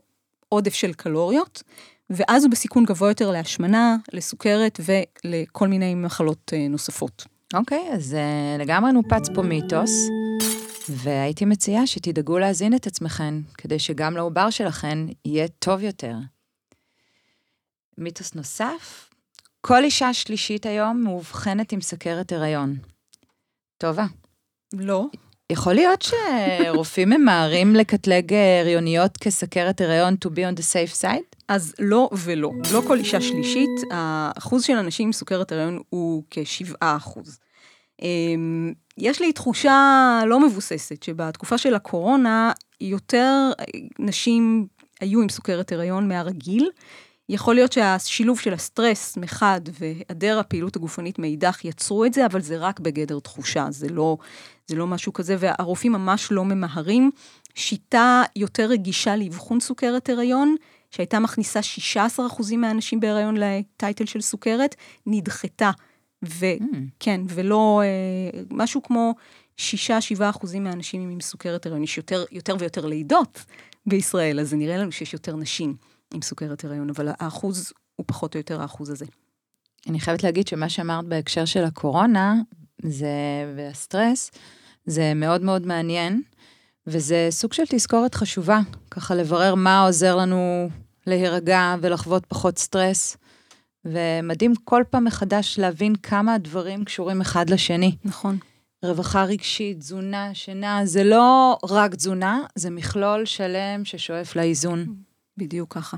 עודף 0.48 0.74
של 0.74 0.92
קלוריות, 0.92 1.62
ואז 2.10 2.44
הוא 2.44 2.50
בסיכון 2.50 2.84
גבוה 2.84 3.08
יותר 3.08 3.30
להשמנה, 3.30 3.96
לסוכרת 4.12 4.80
ולכל 4.84 5.68
מיני 5.68 5.94
מחלות 5.94 6.52
אה, 6.54 6.68
נוספות. 6.68 7.26
אוקיי, 7.54 7.88
אז 7.92 8.16
uh, 8.16 8.62
לגמרי 8.62 8.92
נופץ 8.92 9.28
פה 9.34 9.42
מיתוס, 9.42 10.08
והייתי 10.88 11.44
מציעה 11.44 11.86
שתדאגו 11.86 12.38
להזין 12.38 12.74
את 12.74 12.86
עצמכן, 12.86 13.34
כדי 13.58 13.78
שגם 13.78 14.16
לעובר 14.16 14.50
שלכן 14.50 14.98
יהיה 15.24 15.48
טוב 15.48 15.82
יותר. 15.82 16.14
מיתוס 17.98 18.34
נוסף, 18.34 19.10
כל 19.60 19.84
אישה 19.84 20.14
שלישית 20.14 20.66
היום 20.66 21.02
מאובחנת 21.02 21.72
עם 21.72 21.80
סכרת 21.80 22.32
הריון. 22.32 22.76
טובה. 23.78 24.06
לא. 24.72 25.06
יכול 25.52 25.72
להיות 25.74 26.02
שרופאים 26.02 27.08
ממהרים 27.08 27.76
לקטלג 27.76 28.32
הריוניות 28.60 29.16
כסכרת 29.16 29.80
הריון 29.80 30.16
to 30.24 30.28
be 30.28 30.38
on 30.38 30.60
the 30.60 30.62
safe 30.62 31.02
side? 31.02 31.36
אז 31.48 31.74
לא 31.78 32.10
ולא. 32.12 32.50
לא 32.72 32.82
כל 32.86 32.98
אישה 32.98 33.20
שלישית, 33.20 33.70
האחוז 33.90 34.64
של 34.64 34.76
אנשים 34.76 35.06
עם 35.06 35.12
סוכרת 35.12 35.52
הריון 35.52 35.78
הוא 35.88 36.22
כ-7 36.30 36.74
אחוז. 36.80 37.38
אמ, 38.02 38.72
יש 38.98 39.20
לי 39.20 39.32
תחושה 39.32 40.20
לא 40.26 40.40
מבוססת, 40.40 41.02
שבתקופה 41.02 41.58
של 41.58 41.74
הקורונה, 41.74 42.52
יותר 42.80 43.50
נשים 43.98 44.66
היו 45.00 45.22
עם 45.22 45.28
סוכרת 45.28 45.72
הריון 45.72 46.08
מהרגיל. 46.08 46.70
יכול 47.28 47.54
להיות 47.54 47.72
שהשילוב 47.72 48.40
של 48.40 48.52
הסטרס 48.52 49.16
מחד 49.16 49.60
והיעדר 49.72 50.38
הפעילות 50.38 50.76
הגופנית 50.76 51.18
מאידך 51.18 51.64
יצרו 51.64 52.04
את 52.04 52.14
זה, 52.14 52.26
אבל 52.26 52.40
זה 52.40 52.58
רק 52.58 52.80
בגדר 52.80 53.18
תחושה, 53.18 53.66
זה 53.70 53.88
לא, 53.88 54.16
זה 54.66 54.76
לא 54.76 54.86
משהו 54.86 55.12
כזה, 55.12 55.36
והרופאים 55.38 55.92
ממש 55.92 56.32
לא 56.32 56.44
ממהרים. 56.44 57.10
שיטה 57.54 58.22
יותר 58.36 58.66
רגישה 58.66 59.16
לאבחון 59.16 59.60
סוכרת 59.60 60.08
הריון, 60.08 60.56
שהייתה 60.90 61.18
מכניסה 61.18 61.60
16% 61.96 62.56
מהאנשים 62.56 63.00
בהיריון 63.00 63.36
לטייטל 63.36 64.06
של 64.06 64.20
סוכרת, 64.20 64.74
נדחתה. 65.06 65.70
וכן, 66.22 67.20
mm. 67.26 67.28
ולא, 67.28 67.82
אה, 67.84 68.40
משהו 68.50 68.82
כמו 68.82 69.14
6-7 69.56 69.60
אחוזים 70.20 70.64
מהאנשים 70.64 71.10
עם 71.10 71.20
סוכרת 71.20 71.66
הריון, 71.66 71.82
יש 71.82 71.96
יותר, 71.96 72.24
יותר 72.32 72.56
ויותר 72.58 72.86
לידות 72.86 73.44
בישראל, 73.86 74.40
אז 74.40 74.50
זה 74.50 74.56
נראה 74.56 74.76
לנו 74.76 74.92
שיש 74.92 75.12
יותר 75.12 75.36
נשים 75.36 75.74
עם 76.14 76.22
סוכרת 76.22 76.64
הריון, 76.64 76.90
אבל 76.90 77.08
האחוז 77.18 77.72
הוא 77.96 78.04
פחות 78.08 78.34
או 78.34 78.38
יותר 78.40 78.62
האחוז 78.62 78.90
הזה. 78.90 79.06
אני 79.88 80.00
חייבת 80.00 80.22
להגיד 80.22 80.48
שמה 80.48 80.68
שאמרת 80.68 81.04
בהקשר 81.04 81.44
של 81.44 81.64
הקורונה, 81.64 82.34
זה, 82.82 83.08
והסטרס, 83.56 84.30
זה 84.86 85.12
מאוד 85.14 85.42
מאוד 85.42 85.66
מעניין, 85.66 86.22
וזה 86.86 87.26
סוג 87.30 87.52
של 87.52 87.62
תזכורת 87.68 88.14
חשובה, 88.14 88.60
ככה 88.90 89.14
לברר 89.14 89.54
מה 89.54 89.86
עוזר 89.86 90.16
לנו 90.16 90.68
להירגע 91.06 91.74
ולחוות 91.80 92.26
פחות 92.26 92.58
סטרס. 92.58 93.16
ומדהים 93.84 94.54
כל 94.64 94.82
פעם 94.90 95.04
מחדש 95.04 95.58
להבין 95.58 95.94
כמה 95.96 96.34
הדברים 96.34 96.84
קשורים 96.84 97.20
אחד 97.20 97.50
לשני. 97.50 97.96
נכון. 98.04 98.38
רווחה 98.82 99.24
רגשית, 99.24 99.78
תזונה, 99.78 100.34
שינה, 100.34 100.80
זה 100.84 101.04
לא 101.04 101.58
רק 101.68 101.94
תזונה, 101.94 102.40
זה 102.54 102.70
מכלול 102.70 103.24
שלם 103.24 103.84
ששואף 103.84 104.36
לאיזון. 104.36 104.94
בדיוק 105.38 105.74
ככה. 105.74 105.96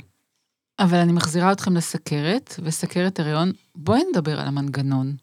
אבל 0.79 0.99
אני 0.99 1.13
מחזירה 1.13 1.53
אתכם 1.53 1.77
לסכרת, 1.77 2.55
וסכרת 2.63 3.21
הריון, 3.21 3.53
בואי 3.75 4.01
נדבר 4.11 4.41
על 4.41 4.47
המנגנון. 4.47 5.17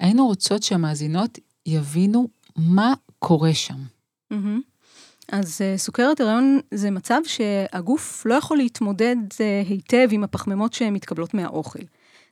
היינו 0.00 0.26
רוצות 0.26 0.62
שהמאזינות 0.62 1.38
יבינו 1.66 2.28
מה 2.56 2.94
קורה 3.18 3.54
שם. 3.54 3.78
Mm-hmm. 4.32 4.36
אז 5.32 5.60
uh, 5.60 5.78
סוכרת 5.78 6.20
הריון 6.20 6.60
זה 6.74 6.90
מצב 6.90 7.20
שהגוף 7.24 8.26
לא 8.26 8.34
יכול 8.34 8.56
להתמודד 8.56 9.16
uh, 9.32 9.68
היטב 9.68 10.08
עם 10.10 10.24
הפחמימות 10.24 10.72
שמתקבלות 10.72 11.34
מהאוכל. 11.34 11.78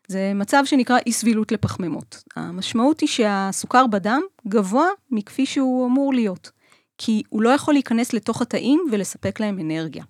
זה 0.09 0.33
מצב 0.35 0.63
שנקרא 0.65 0.99
אי 1.07 1.13
סבילות 1.13 1.53
לפחמימות. 1.53 2.23
המשמעות 2.37 3.01
היא 3.01 3.09
שהסוכר 3.09 3.87
בדם 3.87 4.21
גבוה 4.49 4.87
מכפי 5.11 5.47
שהוא 5.47 5.87
אמור 5.87 6.15
להיות, 6.15 6.51
כי 6.99 7.23
הוא 7.29 7.43
לא 7.43 7.49
יכול 7.49 7.75
להיכנס 7.75 8.13
לתוך 8.13 8.43
התאים 8.43 8.85
ולספק 8.93 9.41
להם 9.41 9.59
אנרגיה. 9.61 10.05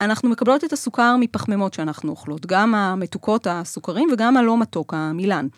אנחנו 0.00 0.28
מקבלות 0.28 0.64
את 0.64 0.72
הסוכר 0.72 1.16
מפחמימות 1.20 1.74
שאנחנו 1.74 2.10
אוכלות, 2.10 2.46
גם 2.46 2.74
המתוקות 2.74 3.46
הסוכרים 3.50 4.08
וגם 4.12 4.36
הלא 4.36 4.58
מתוק, 4.58 4.94
המילן. 4.94 5.48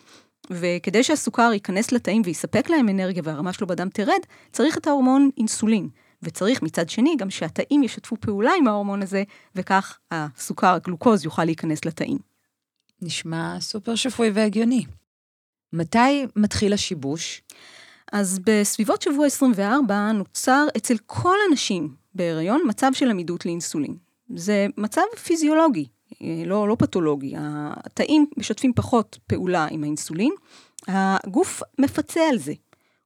וכדי 0.51 1.03
שהסוכר 1.03 1.51
ייכנס 1.53 1.93
לתאים 1.93 2.23
ויספק 2.25 2.71
להם 2.71 2.89
אנרגיה 2.89 3.23
והרמה 3.27 3.53
שלו 3.53 3.67
בדם 3.67 3.89
תרד, 3.89 4.21
צריך 4.53 4.79
את 4.79 4.87
ההורמון 4.87 5.31
אינסולין. 5.39 5.89
וצריך 6.23 6.63
מצד 6.63 6.89
שני 6.89 7.17
גם 7.19 7.31
שהתאים 7.31 7.83
ישתפו 7.83 8.17
פעולה 8.21 8.51
עם 8.59 8.69
ההורמון 8.69 9.03
הזה, 9.03 9.23
וכך 9.55 9.99
הסוכר, 10.11 10.75
הגלוקוז, 10.75 11.25
יוכל 11.25 11.45
להיכנס 11.45 11.85
לתאים. 11.85 12.19
נשמע 13.03 13.57
סופר 13.61 13.95
שפוי 13.95 14.31
והגיוני. 14.31 14.85
מתי 15.73 16.27
מתחיל 16.37 16.73
השיבוש? 16.73 17.43
אז 18.13 18.39
בסביבות 18.47 19.03
שבוע 19.03 19.27
24 19.27 20.13
נוצר 20.13 20.67
אצל 20.77 20.97
כל 21.07 21.37
הנשים 21.49 21.95
בהיריון 22.15 22.63
מצב 22.69 22.91
של 22.93 23.11
עמידות 23.11 23.47
לאינסולין. 23.47 24.12
זה 24.29 24.67
מצב 24.77 25.03
פיזיולוגי, 25.25 25.87
לא, 26.47 26.69
לא 26.69 26.77
פתולוגי. 26.79 27.35
התאים 27.39 28.27
משתפים 28.37 28.73
פחות 28.73 29.19
פעולה 29.27 29.67
עם 29.71 29.83
האינסולין, 29.83 30.33
הגוף 30.89 31.63
מפצה 31.79 32.21
על 32.29 32.39
זה. 32.39 32.53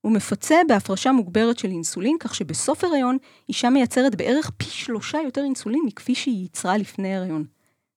הוא 0.01 0.13
מפצה 0.13 0.57
בהפרשה 0.69 1.13
מוגברת 1.13 1.59
של 1.59 1.69
אינסולין, 1.69 2.17
כך 2.21 2.35
שבסוף 2.35 2.85
הריון 2.85 3.17
אישה 3.49 3.71
מייצרת 3.71 4.15
בערך 4.15 4.51
פי 4.57 4.65
שלושה 4.65 5.19
יותר 5.25 5.45
אינסולין 5.45 5.81
מכפי 5.87 6.15
שהיא 6.15 6.43
ייצרה 6.43 6.77
לפני 6.77 7.17
הריון. 7.17 7.45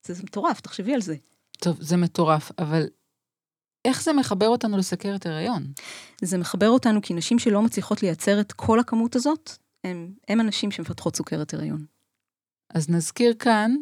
זה, 0.05 0.13
זה 0.13 0.23
מטורף, 0.23 0.61
תחשבי 0.61 0.93
על 0.93 1.01
זה. 1.01 1.15
טוב, 1.59 1.77
זה 1.81 1.97
מטורף, 1.97 2.51
אבל 2.59 2.87
איך 3.85 4.03
זה 4.03 4.13
מחבר 4.13 4.47
אותנו 4.47 4.77
לסכרת 4.77 5.25
הריון? 5.25 5.63
זה 6.21 6.37
מחבר 6.37 6.69
אותנו 6.69 7.01
כי 7.01 7.13
נשים 7.13 7.39
שלא 7.39 7.61
מצליחות 7.61 8.03
לייצר 8.03 8.39
את 8.39 8.51
כל 8.51 8.79
הכמות 8.79 9.15
הזאת, 9.15 9.51
הם, 9.83 10.13
הם 10.27 10.39
הנשים 10.39 10.71
שמפתחות 10.71 11.15
סוכרת 11.15 11.53
הריון. 11.53 11.85
אז 12.73 12.89
נזכיר 12.89 13.33
כאן 13.39 13.75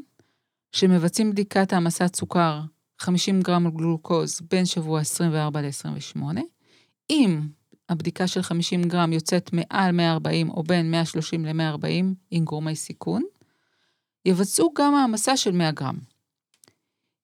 שמבצעים 0.71 1.31
בדיקת 1.31 1.73
העמסת 1.73 2.15
סוכר 2.15 2.61
50 2.99 3.41
גרם 3.41 3.69
גלוקוז 3.69 4.41
בין 4.49 4.65
שבוע 4.65 5.01
24 5.01 5.61
ל-28. 5.61 6.21
אם 7.09 7.41
הבדיקה 7.89 8.27
של 8.27 8.41
50 8.41 8.83
גרם 8.83 9.13
יוצאת 9.13 9.49
מעל 9.53 9.91
140 9.91 10.49
או 10.49 10.63
בין 10.63 10.91
130 10.91 11.45
ל-140 11.45 12.05
עם 12.31 12.45
גורמי 12.45 12.75
סיכון, 12.75 13.23
יבצעו 14.25 14.71
גם 14.77 14.95
העמסה 14.95 15.37
של 15.37 15.51
100 15.51 15.71
גרם. 15.71 15.97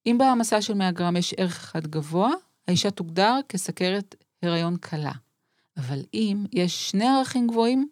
אם 0.05 0.15
בהעמסה 0.19 0.61
של 0.61 0.73
100 0.73 0.91
גרם 0.91 1.17
יש 1.17 1.33
ערך 1.37 1.57
אחד 1.57 1.87
גבוה, 1.87 2.31
האישה 2.67 2.91
תוגדר 2.91 3.39
כסכרת 3.49 4.15
הריון 4.43 4.77
קלה. 4.77 5.11
אבל 5.77 6.01
אם 6.13 6.45
יש 6.51 6.89
שני 6.89 7.07
ערכים 7.07 7.47
גבוהים 7.47 7.87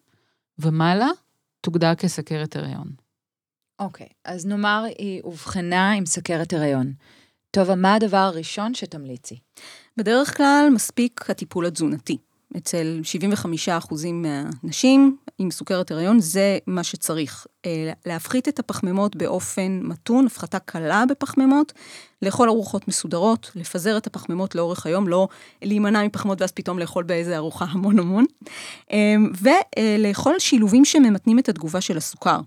ומעלה, 0.59 1.09
תוגדר 1.61 1.95
כסכרת 1.95 2.55
הריון. 2.55 3.00
אוקיי, 3.81 4.07
okay, 4.09 4.13
אז 4.25 4.45
נאמר 4.45 4.85
היא 4.97 5.21
אובחנה 5.23 5.91
עם 5.91 6.05
סכרת 6.05 6.53
הריון. 6.53 6.93
טוב, 7.51 7.73
מה 7.73 7.93
הדבר 7.93 8.17
הראשון 8.17 8.73
שתמליצי? 8.73 9.35
בדרך 9.97 10.37
כלל 10.37 10.69
מספיק 10.73 11.29
הטיפול 11.29 11.65
התזונתי. 11.65 12.17
אצל 12.57 13.01
75% 13.67 14.05
מהנשים 14.13 15.17
עם 15.37 15.51
סוכרת 15.51 15.91
הריון, 15.91 16.19
זה 16.19 16.57
מה 16.67 16.83
שצריך. 16.83 17.47
אה, 17.65 17.91
להפחית 18.05 18.47
את 18.47 18.59
הפחמימות 18.59 19.15
באופן 19.15 19.79
מתון, 19.83 20.25
הפחתה 20.25 20.59
קלה 20.59 21.03
בפחמימות, 21.09 21.73
לאכול 22.21 22.49
ארוחות 22.49 22.87
מסודרות, 22.87 23.51
לפזר 23.55 23.97
את 23.97 24.07
הפחמימות 24.07 24.55
לאורך 24.55 24.85
היום, 24.85 25.07
לא 25.07 25.27
להימנע 25.61 26.03
מפחמימות 26.03 26.41
ואז 26.41 26.51
פתאום 26.51 26.79
לאכול 26.79 27.03
באיזה 27.03 27.37
ארוחה 27.37 27.65
המון 27.69 27.99
המון, 27.99 28.25
אה, 28.91 29.15
ולאכול 29.41 30.39
שילובים 30.39 30.85
שממתנים 30.85 31.39
את 31.39 31.49
התגובה 31.49 31.81
של 31.81 31.97
הסוכר, 31.97 32.39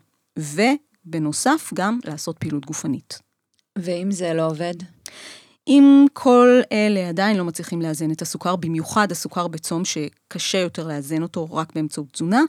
ובנוסף 1.07 1.71
גם 1.75 1.99
לעשות 2.05 2.39
פעילות 2.39 2.67
גופנית. 2.67 3.19
ואם 3.79 4.11
זה 4.11 4.35
לא 4.35 4.47
עובד? 4.47 4.75
אם 5.69 6.07
כל 6.13 6.61
אלה 6.73 7.09
עדיין 7.09 7.37
לא 7.37 7.45
מצליחים 7.45 7.83
לאזן 7.83 8.11
את 8.11 8.23
הסוכר, 8.23 8.57
במיוחד 8.57 9.13
הסוכר 9.13 9.49
בצום 9.49 9.83
שקשה 9.85 10.59
יותר 10.59 10.87
לאזן 10.87 11.23
אותו 11.23 11.49
רק 11.53 11.73
באמצעות 11.75 12.13
תזונה, 12.13 12.43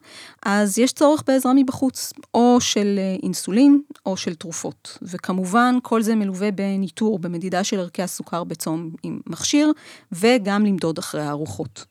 אז 0.46 0.80
יש 0.80 0.92
צורך 0.92 1.24
בעזרה 1.28 1.54
מבחוץ, 1.56 2.14
או 2.34 2.58
של 2.62 2.96
אה, 2.98 3.16
אינסולין 3.24 3.82
או 4.06 4.18
של 4.18 4.36
תרופות. 4.36 4.98
וכמובן, 5.02 5.76
כל 5.84 6.02
זה 6.02 6.16
מלווה 6.16 6.52
בניטור, 6.52 7.20
במדידה 7.20 7.64
של 7.64 7.80
ערכי 7.80 8.02
הסוכר 8.02 8.44
בצום 8.44 8.90
עם 9.04 9.20
מכשיר, 9.28 9.72
וגם 10.12 10.66
למדוד 10.66 10.98
אחרי 10.98 11.22
הארוחות. 11.22 11.86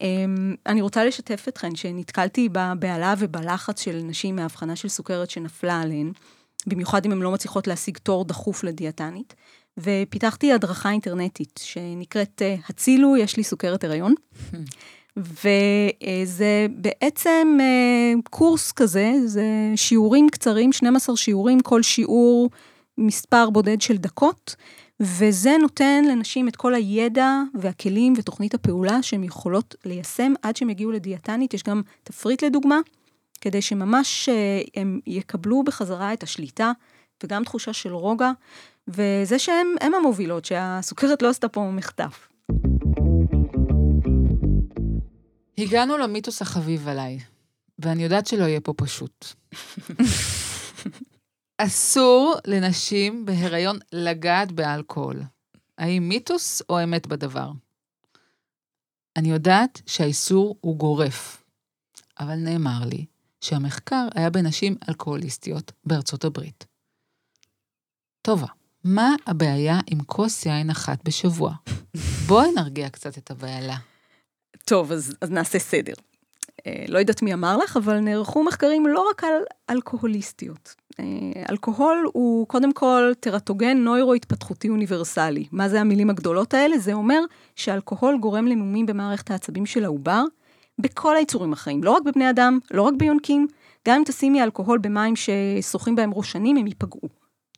אמ, 0.00 0.54
אני 0.66 0.80
רוצה 0.80 1.04
לשתף 1.04 1.44
אתכן 1.48 1.74
שנתקלתי 1.74 2.48
בבהלה 2.52 3.14
ובלחץ 3.18 3.80
של 3.80 4.00
נשים 4.04 4.36
מהבחנה 4.36 4.76
של 4.76 4.88
סוכרת 4.88 5.30
שנפלה 5.30 5.80
עליהן, 5.80 6.12
במיוחד 6.66 7.06
אם 7.06 7.12
הן 7.12 7.18
לא 7.18 7.30
מצליחות 7.30 7.66
להשיג 7.66 7.98
תור 7.98 8.24
דחוף 8.24 8.64
לדיאטנית. 8.64 9.34
ופיתחתי 9.78 10.52
הדרכה 10.52 10.90
אינטרנטית 10.90 11.60
שנקראת 11.62 12.42
אה, 12.42 12.56
הצילו, 12.68 13.16
יש 13.16 13.36
לי 13.36 13.44
סוכרת 13.44 13.84
הריון. 13.84 14.14
וזה 15.16 16.66
בעצם 16.70 17.58
אה, 17.60 18.12
קורס 18.30 18.72
כזה, 18.72 19.12
זה 19.24 19.44
שיעורים 19.76 20.28
קצרים, 20.28 20.72
12 20.72 21.16
שיעורים, 21.16 21.60
כל 21.60 21.82
שיעור 21.82 22.50
מספר 22.98 23.50
בודד 23.50 23.80
של 23.80 23.96
דקות, 23.96 24.56
וזה 25.00 25.56
נותן 25.60 26.04
לנשים 26.04 26.48
את 26.48 26.56
כל 26.56 26.74
הידע 26.74 27.42
והכלים 27.54 28.14
ותוכנית 28.16 28.54
הפעולה 28.54 29.02
שהן 29.02 29.24
יכולות 29.24 29.74
ליישם 29.84 30.32
עד 30.42 30.56
שהן 30.56 30.70
יגיעו 30.70 30.90
לדיאטנית. 30.90 31.54
יש 31.54 31.62
גם 31.62 31.82
תפריט 32.02 32.44
לדוגמה, 32.44 32.80
כדי 33.40 33.62
שממש 33.62 34.28
אה, 34.28 34.60
הם 34.76 35.00
יקבלו 35.06 35.62
בחזרה 35.62 36.12
את 36.12 36.22
השליטה 36.22 36.72
וגם 37.22 37.44
תחושה 37.44 37.72
של 37.72 37.92
רוגע. 37.92 38.30
וזה 38.88 39.38
שהן 39.38 39.94
המובילות, 39.94 40.44
שהסוכרת 40.44 41.22
לא 41.22 41.28
עשתה 41.28 41.48
פה 41.48 41.70
מחטף. 41.72 42.28
הגענו 45.58 45.98
למיתוס 45.98 46.42
החביב 46.42 46.88
עליי, 46.88 47.18
ואני 47.78 48.04
יודעת 48.04 48.26
שלא 48.26 48.44
יהיה 48.44 48.60
פה 48.60 48.72
פשוט. 48.76 49.26
אסור 51.60 52.34
לנשים 52.46 53.26
בהיריון 53.26 53.78
לגעת 53.92 54.52
באלכוהול. 54.52 55.22
האם 55.78 56.08
מיתוס 56.08 56.62
או 56.68 56.82
אמת 56.84 57.06
בדבר? 57.06 57.50
אני 59.16 59.30
יודעת 59.30 59.82
שהאיסור 59.86 60.56
הוא 60.60 60.76
גורף, 60.76 61.44
אבל 62.20 62.34
נאמר 62.36 62.84
לי 62.84 63.06
שהמחקר 63.40 64.08
היה 64.14 64.30
בנשים 64.30 64.76
אלכוהוליסטיות 64.88 65.72
בארצות 65.84 66.24
הברית. 66.24 66.66
טובה, 68.22 68.46
מה 68.84 69.14
הבעיה 69.26 69.80
עם 69.86 70.02
כוס 70.02 70.46
יין 70.46 70.70
אחת 70.70 71.04
בשבוע? 71.04 71.54
בואי 72.26 72.52
נרגיע 72.52 72.88
קצת 72.88 73.18
את 73.18 73.30
הבעלה. 73.30 73.76
טוב, 74.64 74.92
אז, 74.92 75.14
אז 75.20 75.30
נעשה 75.30 75.58
סדר. 75.58 75.94
אה, 76.66 76.84
לא 76.88 76.98
יודעת 76.98 77.22
מי 77.22 77.34
אמר 77.34 77.56
לך, 77.56 77.76
אבל 77.76 78.00
נערכו 78.00 78.44
מחקרים 78.44 78.86
לא 78.86 79.08
רק 79.10 79.24
על 79.24 79.42
אלכוהוליסטיות. 79.70 80.74
אה, 81.00 81.04
אלכוהול 81.50 82.08
הוא 82.12 82.46
קודם 82.46 82.72
כל 82.72 83.12
טרטוגן 83.20 83.78
נוירו-התפתחותי 83.78 84.68
אוניברסלי. 84.68 85.46
מה 85.52 85.68
זה 85.68 85.80
המילים 85.80 86.10
הגדולות 86.10 86.54
האלה? 86.54 86.78
זה 86.78 86.92
אומר 86.92 87.20
שאלכוהול 87.56 88.18
גורם 88.18 88.46
למומים 88.46 88.86
במערכת 88.86 89.30
העצבים 89.30 89.66
של 89.66 89.84
העובר, 89.84 90.22
בכל 90.78 91.16
היצורים 91.16 91.52
החיים, 91.52 91.84
לא 91.84 91.90
רק 91.90 92.02
בבני 92.02 92.30
אדם, 92.30 92.58
לא 92.70 92.82
רק 92.82 92.94
ביונקים, 92.96 93.46
גם 93.88 93.96
אם 93.96 94.02
תשימי 94.06 94.42
אלכוהול 94.42 94.78
במים 94.78 95.14
ששוחים 95.16 95.96
בהם 95.96 96.14
ראשנים, 96.14 96.56
הם 96.56 96.66
ייפגעו. 96.66 97.08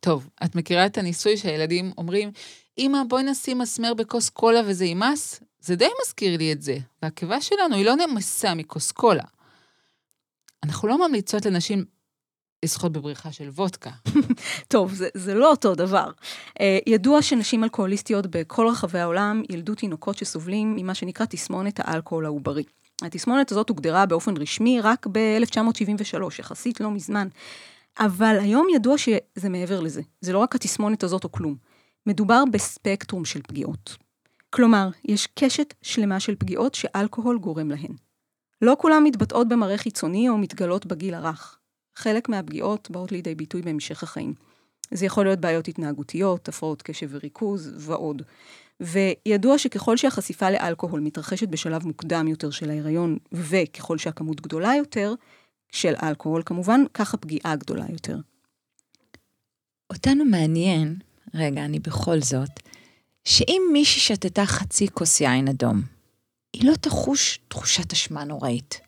טוב, 0.00 0.28
את 0.44 0.54
מכירה 0.54 0.86
את 0.86 0.98
הניסוי 0.98 1.36
שהילדים 1.36 1.92
אומרים, 1.98 2.30
אמא, 2.78 2.98
בואי 3.08 3.22
נשים 3.22 3.58
מסמר 3.58 3.94
בכוס 3.94 4.28
קולה 4.28 4.60
וזה 4.66 4.84
יימס? 4.84 5.40
זה 5.60 5.76
די 5.76 5.88
מזכיר 6.02 6.36
לי 6.36 6.52
את 6.52 6.62
זה, 6.62 6.76
והקיבה 7.02 7.40
שלנו 7.40 7.76
היא 7.76 7.84
לא 7.84 7.94
נמסה 7.94 8.54
מכוס 8.54 8.92
קולה. 8.92 9.24
אנחנו 10.62 10.88
לא 10.88 11.08
ממליצות 11.08 11.46
לנשים 11.46 11.84
לשחות 12.64 12.92
בבריכה 12.92 13.32
של 13.32 13.48
וודקה. 13.48 13.90
טוב, 14.68 14.94
זה, 14.94 15.08
זה 15.14 15.34
לא 15.34 15.50
אותו 15.50 15.74
דבר. 15.74 16.10
Uh, 16.48 16.62
ידוע 16.86 17.22
שנשים 17.22 17.64
אלכוהוליסטיות 17.64 18.26
בכל 18.26 18.68
רחבי 18.68 18.98
העולם 18.98 19.42
ילדו 19.50 19.74
תינוקות 19.74 20.18
שסובלים 20.18 20.76
ממה 20.76 20.94
שנקרא 20.94 21.26
תסמונת 21.26 21.80
האלכוהול 21.84 22.26
העוברי. 22.26 22.64
התסמונת 23.02 23.52
הזאת 23.52 23.68
הוגדרה 23.68 24.06
באופן 24.06 24.36
רשמי 24.36 24.80
רק 24.80 25.06
ב-1973, 25.12 26.22
יחסית 26.38 26.80
לא 26.80 26.90
מזמן. 26.90 27.28
אבל 27.98 28.38
היום 28.40 28.66
ידוע 28.74 28.98
שזה 28.98 29.48
מעבר 29.48 29.80
לזה. 29.80 30.02
זה 30.20 30.32
לא 30.32 30.38
רק 30.38 30.54
התסמונת 30.54 31.02
הזאת 31.02 31.24
או 31.24 31.32
כלום. 31.32 31.56
מדובר 32.06 32.44
בספקטרום 32.52 33.24
של 33.24 33.42
פגיעות. 33.42 33.96
כלומר, 34.50 34.88
יש 35.04 35.28
קשת 35.34 35.74
שלמה 35.82 36.20
של 36.20 36.34
פגיעות 36.34 36.74
שאלכוהול 36.74 37.38
גורם 37.38 37.70
להן. 37.70 37.94
לא 38.62 38.76
כולן 38.78 39.02
מתבטאות 39.04 39.48
במראה 39.48 39.78
חיצוני 39.78 40.28
או 40.28 40.38
מתגלות 40.38 40.86
בגיל 40.86 41.14
הרך. 41.14 41.59
חלק 42.00 42.28
מהפגיעות 42.28 42.90
באות 42.90 43.12
לידי 43.12 43.34
ביטוי 43.34 43.62
בהמשך 43.62 44.02
החיים. 44.02 44.34
זה 44.90 45.06
יכול 45.06 45.24
להיות 45.24 45.38
בעיות 45.38 45.68
התנהגותיות, 45.68 46.48
הפרעות 46.48 46.82
קשב 46.82 47.08
וריכוז 47.10 47.72
ועוד. 47.76 48.22
וידוע 48.80 49.58
שככל 49.58 49.96
שהחשיפה 49.96 50.50
לאלכוהול 50.50 51.00
מתרחשת 51.00 51.48
בשלב 51.48 51.86
מוקדם 51.86 52.28
יותר 52.28 52.50
של 52.50 52.70
ההיריון, 52.70 53.18
וככל 53.32 53.98
שהכמות 53.98 54.40
גדולה 54.40 54.74
יותר, 54.74 55.14
של 55.72 55.94
אלכוהול 56.02 56.42
כמובן, 56.46 56.80
כך 56.94 57.14
הפגיעה 57.14 57.56
גדולה 57.56 57.84
יותר. 57.90 58.18
אותנו 59.90 60.24
מעניין, 60.24 60.96
רגע, 61.34 61.64
אני 61.64 61.78
בכל 61.78 62.20
זאת, 62.20 62.60
שאם 63.24 63.62
מישהי 63.72 64.00
שתתה 64.00 64.46
חצי 64.46 64.88
כוס 64.88 65.20
יין 65.20 65.48
אדום, 65.48 65.82
היא 66.52 66.70
לא 66.70 66.74
תחוש 66.74 67.40
תחושת 67.48 67.92
אשמה 67.92 68.24
נוראית. 68.24 68.80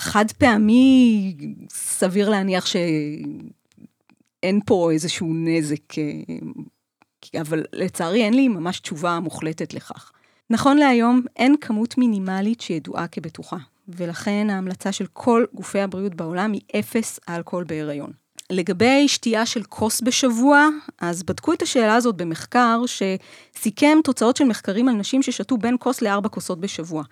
חד 0.00 0.24
פעמי, 0.38 1.36
סביר 1.70 2.30
להניח 2.30 2.66
שאין 2.66 4.60
פה 4.66 4.90
איזשהו 4.92 5.32
נזק, 5.34 5.98
אה, 5.98 7.40
אבל 7.40 7.64
לצערי 7.72 8.24
אין 8.24 8.34
לי 8.34 8.48
ממש 8.48 8.80
תשובה 8.80 9.20
מוחלטת 9.20 9.74
לכך. 9.74 10.12
נכון 10.50 10.76
להיום, 10.76 11.22
אין 11.36 11.56
כמות 11.60 11.98
מינימלית 11.98 12.60
שידועה 12.60 13.06
כבטוחה, 13.08 13.56
ולכן 13.88 14.50
ההמלצה 14.50 14.92
של 14.92 15.06
כל 15.12 15.44
גופי 15.54 15.80
הבריאות 15.80 16.14
בעולם 16.14 16.52
היא 16.52 16.60
אפס 16.78 17.20
אלכוהול 17.28 17.64
בהיריון. 17.64 18.12
לגבי 18.50 19.08
שתייה 19.08 19.46
של 19.46 19.62
כוס 19.62 20.00
בשבוע, 20.00 20.68
אז 21.00 21.22
בדקו 21.22 21.52
את 21.52 21.62
השאלה 21.62 21.94
הזאת 21.94 22.16
במחקר 22.16 22.82
שסיכם 22.86 23.98
תוצאות 24.04 24.36
של 24.36 24.44
מחקרים 24.44 24.88
על 24.88 24.94
נשים 24.94 25.22
ששתו 25.22 25.56
בין 25.56 25.76
כוס 25.80 26.02
לארבע 26.02 26.28
כוסות 26.28 26.60
בשבוע. 26.60 27.02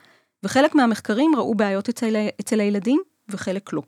וחלק 0.42 0.74
מהמחקרים 0.74 1.30
ראו 1.36 1.54
בעיות 1.54 1.88
אצל, 1.88 2.16
אצל 2.40 2.60
הילדים 2.60 3.00
וחלק 3.28 3.72
לא. 3.72 3.82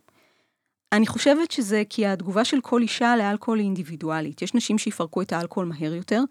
אני 0.92 1.06
חושבת 1.06 1.50
שזה 1.50 1.82
כי 1.88 2.06
התגובה 2.06 2.44
של 2.44 2.60
כל 2.60 2.82
אישה 2.82 3.16
לאלכוהול 3.16 3.58
היא 3.58 3.64
אינדיבידואלית. 3.64 4.42
יש 4.42 4.54
נשים 4.54 4.78
שיפרקו 4.78 5.22
את 5.22 5.32
האלכוהול 5.32 5.68
מהר 5.68 5.94
יותר, 5.94 6.22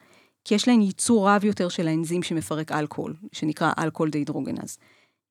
כי 0.46 0.56
יש 0.56 0.68
להן 0.68 0.82
ייצור 0.82 1.30
רב 1.30 1.46
יותר 1.46 1.70
של 1.70 1.88
האנזים 1.88 2.24
שמפרק 2.24 2.72
אלכוהול, 2.72 3.14
שנקרא 3.32 3.72
אלכוהול 3.80 4.10
דהידרוגנז. 4.10 4.78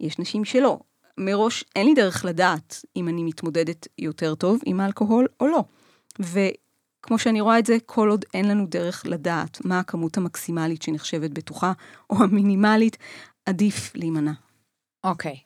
יש 0.00 0.18
נשים 0.18 0.44
שלא. 0.44 0.78
מראש 1.18 1.64
אין 1.76 1.86
לי 1.86 1.94
דרך 1.94 2.24
לדעת 2.24 2.84
אם 2.96 3.08
אני 3.08 3.24
מתמודדת 3.24 3.88
יותר 3.98 4.34
טוב 4.34 4.60
עם 4.66 4.80
אלכוהול 4.80 5.26
או 5.40 5.46
לא. 5.46 5.64
וכמו 6.20 7.18
שאני 7.18 7.40
רואה 7.40 7.58
את 7.58 7.66
זה, 7.66 7.76
כל 7.86 8.10
עוד 8.10 8.24
אין 8.34 8.48
לנו 8.48 8.66
דרך 8.66 9.02
לדעת 9.06 9.64
מה 9.64 9.78
הכמות 9.78 10.16
המקסימלית 10.16 10.82
שנחשבת 10.82 11.30
בטוחה, 11.30 11.72
או 12.10 12.16
המינימלית, 12.16 12.96
עדיף 13.46 13.92
להימנע. 13.94 14.32
אוקיי. 15.08 15.36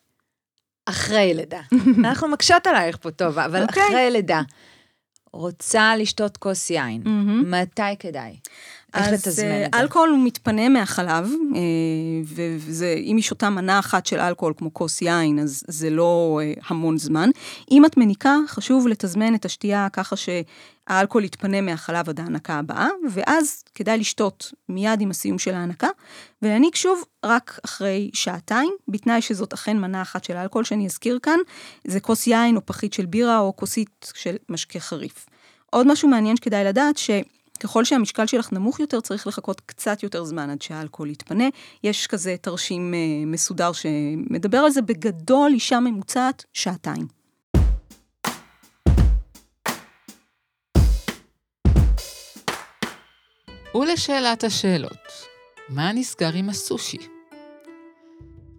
אחרי 0.87 1.35
לידה. 1.35 1.61
אנחנו 2.05 2.29
מקשות 2.29 2.67
עלייך 2.67 2.97
פה 3.01 3.11
טוב, 3.11 3.39
אבל 3.39 3.65
okay. 3.65 3.71
אחרי 3.71 4.11
לידה. 4.11 4.43
רוצה 5.33 5.97
לשתות 5.97 6.37
כוס 6.37 6.71
יין, 6.71 7.03
mm-hmm. 7.05 7.47
מתי 7.47 7.83
כדאי? 7.99 8.37
איך 8.95 9.07
לתזמן 9.13 9.65
את 9.65 9.73
זה? 9.73 9.79
אלכוהול 9.81 10.17
מתפנה 10.25 10.69
מהחלב, 10.69 11.31
אה, 11.55 11.61
ואם 12.59 13.17
היא 13.17 13.23
שותה 13.23 13.51
מנה 13.51 13.79
אחת 13.79 14.07
של 14.07 14.21
אלכוהול 14.21 14.55
כמו 14.57 14.75
כוס 14.75 15.03
יין, 15.03 15.39
אז 15.39 15.65
זה 15.69 15.91
לא 15.91 16.41
אה, 16.43 16.53
המון 16.67 16.99
זמן. 16.99 17.31
אם 17.71 17.85
את 17.87 17.97
מניקה, 17.97 18.37
חשוב 18.47 18.89
לתזמן 18.89 19.35
את 19.35 19.45
השתייה 19.45 19.89
ככה 19.93 20.17
שהאלכוהול 20.89 21.25
יתפנה 21.25 21.61
מהחלב 21.61 22.09
עד 22.09 22.21
ההנקה 22.21 22.55
הבאה, 22.55 22.89
ואז 23.11 23.65
כדאי 23.75 23.99
לשתות 23.99 24.53
מיד 24.69 25.01
עם 25.01 25.11
הסיום 25.11 25.39
של 25.39 25.55
ההנקה, 25.55 25.89
ולהניק 26.43 26.77
שוב 26.77 27.05
רק 27.25 27.61
אחרי 27.65 28.11
שעתיים, 28.15 28.75
בתנאי 28.89 29.23
שזאת 29.23 29.53
אכן 29.53 29.79
מנה 29.79 30.03
אחת 30.03 30.25
של 30.25 30.37
אלכוהול 30.37 30.65
שאני 30.65 30.87
אזכיר 30.87 31.19
כאן, 31.23 31.39
זה 31.87 32.01
כוס 32.01 32.27
יין 32.27 32.57
או 32.57 32.67
פחית 32.67 32.93
של 32.93 33.07
בירה 33.07 33.39
או 33.39 33.57
כוסית 33.57 34.13
של 34.15 34.37
משקה 34.49 34.81
חריף. 34.81 35.27
עוד 35.71 35.93
משהו 35.93 36.09
מעניין 36.09 36.37
שכדאי 36.37 36.65
לדעת, 36.65 36.99
ש... 36.99 37.11
ככל 37.61 37.85
שהמשקל 37.85 38.27
שלך 38.27 38.53
נמוך 38.53 38.81
יותר, 38.81 39.01
צריך 39.01 39.27
לחכות 39.27 39.61
קצת 39.67 40.03
יותר 40.03 40.25
זמן 40.25 40.51
עד 40.51 40.63
שהאלכוהול 40.63 41.11
יתפנה. 41.11 41.45
יש 41.85 42.07
כזה 42.07 42.37
תרשים 42.41 42.95
אה, 42.95 43.27
מסודר 43.27 43.73
שמדבר 43.73 44.59
על 44.59 44.71
זה, 44.71 44.83
בגדול 44.83 45.53
אישה 45.55 45.81
ממוצעת, 45.81 46.45
שעתיים. 46.53 47.22
ולשאלת 53.75 54.45
השאלות, 54.45 55.09
מה 55.69 55.93
נסגר 55.93 56.33
עם 56.35 56.49
הסושי? 56.49 56.99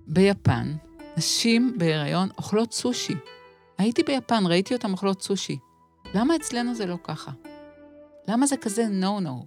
ביפן, 0.08 0.76
נשים 1.18 1.76
בהיריון 1.78 2.30
אוכלות 2.38 2.74
סושי. 2.74 3.14
הייתי 3.78 4.04
ביפן, 4.04 4.44
ראיתי 4.48 4.74
אותן 4.74 4.92
אוכלות 4.92 5.22
סושי. 5.22 5.58
למה 6.14 6.36
אצלנו 6.36 6.76
זה 6.76 6.86
לא 6.86 6.98
ככה? 7.04 7.32
למה 8.28 8.48
זה 8.48 8.58
כזה 8.58 8.88
נו-נו? 8.88 9.46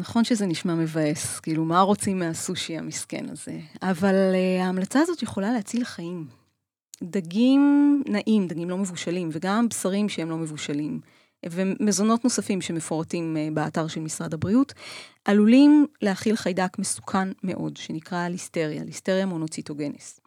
נכון 0.00 0.24
שזה 0.24 0.46
נשמע 0.46 0.74
מבאס, 0.74 1.40
כאילו, 1.40 1.64
מה 1.64 1.80
רוצים 1.80 2.18
מהסושי 2.18 2.78
המסכן 2.78 3.28
הזה? 3.28 3.58
אבל 3.82 4.14
uh, 4.14 4.62
ההמלצה 4.62 5.00
הזאת 5.00 5.22
יכולה 5.22 5.52
להציל 5.52 5.84
חיים. 5.84 6.26
דגים 7.02 8.02
נעים, 8.06 8.48
דגים 8.48 8.70
לא 8.70 8.78
מבושלים, 8.78 9.28
וגם 9.32 9.68
בשרים 9.68 10.08
שהם 10.08 10.30
לא 10.30 10.36
מבושלים, 10.36 11.00
ומזונות 11.50 12.24
נוספים 12.24 12.60
שמפורטים 12.60 13.36
uh, 13.36 13.54
באתר 13.54 13.86
של 13.86 14.00
משרד 14.00 14.34
הבריאות, 14.34 14.72
עלולים 15.24 15.86
להכיל 16.02 16.36
חיידק 16.36 16.78
מסוכן 16.78 17.28
מאוד, 17.42 17.76
שנקרא 17.76 18.28
ליסטריה, 18.28 18.84
ליסטריה 18.84 19.26
מונוציטוגנס. 19.26 20.20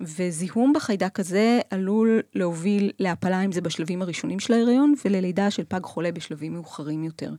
וזיהום 0.00 0.72
בחיידק 0.72 1.20
הזה 1.20 1.60
עלול 1.70 2.20
להוביל 2.34 2.90
להפלה, 2.98 3.40
אם 3.40 3.52
זה 3.52 3.60
בשלבים 3.60 4.02
הראשונים 4.02 4.40
של 4.40 4.52
ההיריון, 4.52 4.94
וללידה 5.04 5.50
של 5.50 5.64
פג 5.68 5.84
חולה 5.84 6.12
בשלבים 6.12 6.52
מאוחרים 6.52 7.04
יותר. 7.04 7.30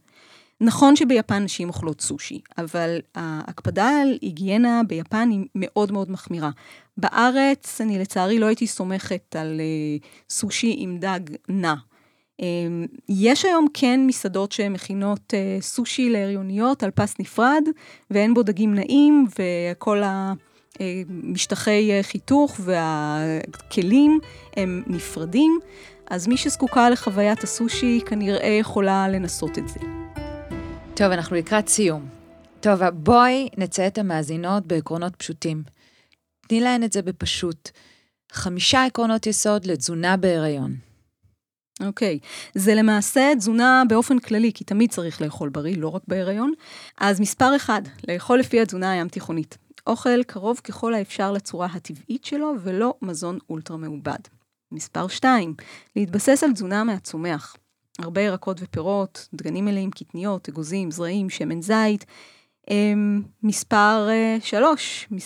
נכון 0.61 0.95
שביפן 0.95 1.43
נשים 1.43 1.67
אוכלות 1.67 2.01
סושי, 2.01 2.41
אבל 2.57 2.99
ההקפדה 3.15 3.89
על 4.01 4.17
היגיינה 4.21 4.81
ביפן 4.87 5.29
היא 5.31 5.45
מאוד 5.55 5.91
מאוד 5.91 6.11
מחמירה. 6.11 6.49
בארץ, 6.97 7.81
אני 7.81 7.99
לצערי 7.99 8.39
לא 8.39 8.45
הייתי 8.45 8.67
סומכת 8.67 9.35
על 9.35 9.61
uh, 10.01 10.05
סושי 10.29 10.75
עם 10.77 10.97
דג 10.99 11.19
נע. 11.49 11.73
Um, 12.41 12.43
יש 13.09 13.45
היום 13.45 13.67
כן 13.73 13.99
מסעדות 14.07 14.51
שמכינות 14.51 15.33
uh, 15.33 15.61
סושי 15.61 16.09
להריוניות 16.09 16.83
על 16.83 16.91
פס 16.91 17.19
נפרד, 17.19 17.63
ואין 18.11 18.33
בו 18.33 18.43
דגים 18.43 18.75
נעים, 18.75 19.25
וכל 19.39 20.03
ה... 20.03 20.33
משטחי 21.09 21.91
אה, 21.91 22.03
חיתוך 22.03 22.59
והכלים 22.59 24.19
הם 24.57 24.83
נפרדים, 24.87 25.59
אז 26.09 26.27
מי 26.27 26.37
שזקוקה 26.37 26.89
לחוויית 26.89 27.43
הסושי 27.43 28.01
כנראה 28.05 28.57
יכולה 28.59 29.07
לנסות 29.07 29.57
את 29.57 29.67
זה. 29.67 29.79
טוב, 30.93 31.11
אנחנו 31.11 31.35
לקראת 31.35 31.67
סיום. 31.67 32.09
טוב, 32.59 32.83
בואי 32.89 33.49
נציין 33.57 33.87
את 33.87 33.97
המאזינות 33.97 34.65
בעקרונות 34.67 35.15
פשוטים. 35.15 35.63
תני 36.47 36.61
להן 36.61 36.83
את 36.83 36.93
זה 36.93 37.01
בפשוט. 37.01 37.69
חמישה 38.31 38.85
עקרונות 38.85 39.27
יסוד 39.27 39.65
לתזונה 39.65 40.17
בהיריון. 40.17 40.75
אוקיי, 41.81 42.19
okay. 42.21 42.27
זה 42.55 42.75
למעשה 42.75 43.31
תזונה 43.37 43.83
באופן 43.89 44.19
כללי, 44.19 44.51
כי 44.53 44.63
תמיד 44.63 44.91
צריך 44.91 45.21
לאכול 45.21 45.49
בריא, 45.49 45.77
לא 45.77 45.87
רק 45.87 46.01
בהיריון. 46.07 46.53
אז 46.97 47.19
מספר 47.19 47.55
אחד, 47.55 47.81
לאכול 48.07 48.39
לפי 48.39 48.61
התזונה 48.61 48.91
הים 48.91 49.07
תיכונית. 49.07 49.57
אוכל 49.87 50.23
קרוב 50.23 50.59
ככל 50.63 50.93
האפשר 50.93 51.31
לצורה 51.31 51.67
הטבעית 51.73 52.25
שלו, 52.25 52.53
ולא 52.63 52.93
מזון 53.01 53.37
אולטרה 53.49 53.77
מעובד. 53.77 54.19
מספר 54.71 55.07
2, 55.07 55.53
להתבסס 55.95 56.43
על 56.43 56.53
תזונה 56.53 56.83
מהצומח. 56.83 57.55
הרבה 57.99 58.21
ירקות 58.21 58.57
ופירות, 58.61 59.27
דגנים 59.33 59.65
מלאים, 59.65 59.91
קטניות, 59.91 60.49
אגוזים, 60.49 60.91
זרעים, 60.91 61.29
שמן 61.29 61.61
זית. 61.61 62.05
אמ, 62.71 63.21
מספר 63.43 64.07
3, 64.41 65.07
אה, 65.11 65.17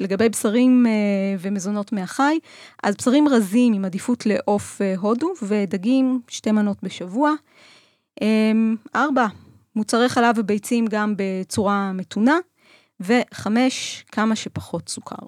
לגבי 0.00 0.28
בשרים 0.28 0.86
אה, 0.86 0.92
ומזונות 1.38 1.92
מהחי, 1.92 2.38
אז 2.82 2.94
בשרים 2.96 3.28
רזים 3.28 3.72
עם 3.72 3.84
עדיפות 3.84 4.26
לעוף 4.26 4.82
אה, 4.82 4.94
הודו 4.98 5.32
ודגים, 5.42 6.20
שתי 6.28 6.52
מנות 6.52 6.76
בשבוע. 6.82 7.32
4, 8.96 9.24
אמ, 9.24 9.28
מוצרי 9.76 10.08
חלב 10.08 10.34
וביצים 10.38 10.86
גם 10.86 11.14
בצורה 11.16 11.92
מתונה. 11.92 12.38
וחמש, 13.00 14.04
כמה 14.12 14.36
שפחות 14.36 14.88
סוכר. 14.88 15.26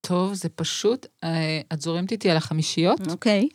טוב, 0.00 0.34
זה 0.34 0.48
פשוט, 0.48 1.06
את 1.72 1.80
זורמת 1.80 2.12
איתי 2.12 2.30
על 2.30 2.36
החמישיות. 2.36 3.00
אוקיי. 3.10 3.48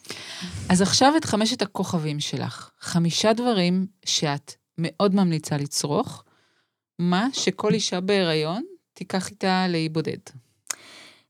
אז 0.69 0.81
עכשיו 0.81 1.13
את 1.17 1.25
חמשת 1.25 1.61
הכוכבים 1.61 2.19
שלך. 2.19 2.69
חמישה 2.79 3.33
דברים 3.33 3.85
שאת 4.05 4.53
מאוד 4.77 5.15
ממליצה 5.15 5.57
לצרוך, 5.57 6.23
מה 6.99 7.27
שכל 7.33 7.73
אישה 7.73 7.99
בהיריון 7.99 8.63
תיקח 8.93 9.29
איתה 9.29 9.65
לאי 9.69 9.89
בודד. 9.89 10.17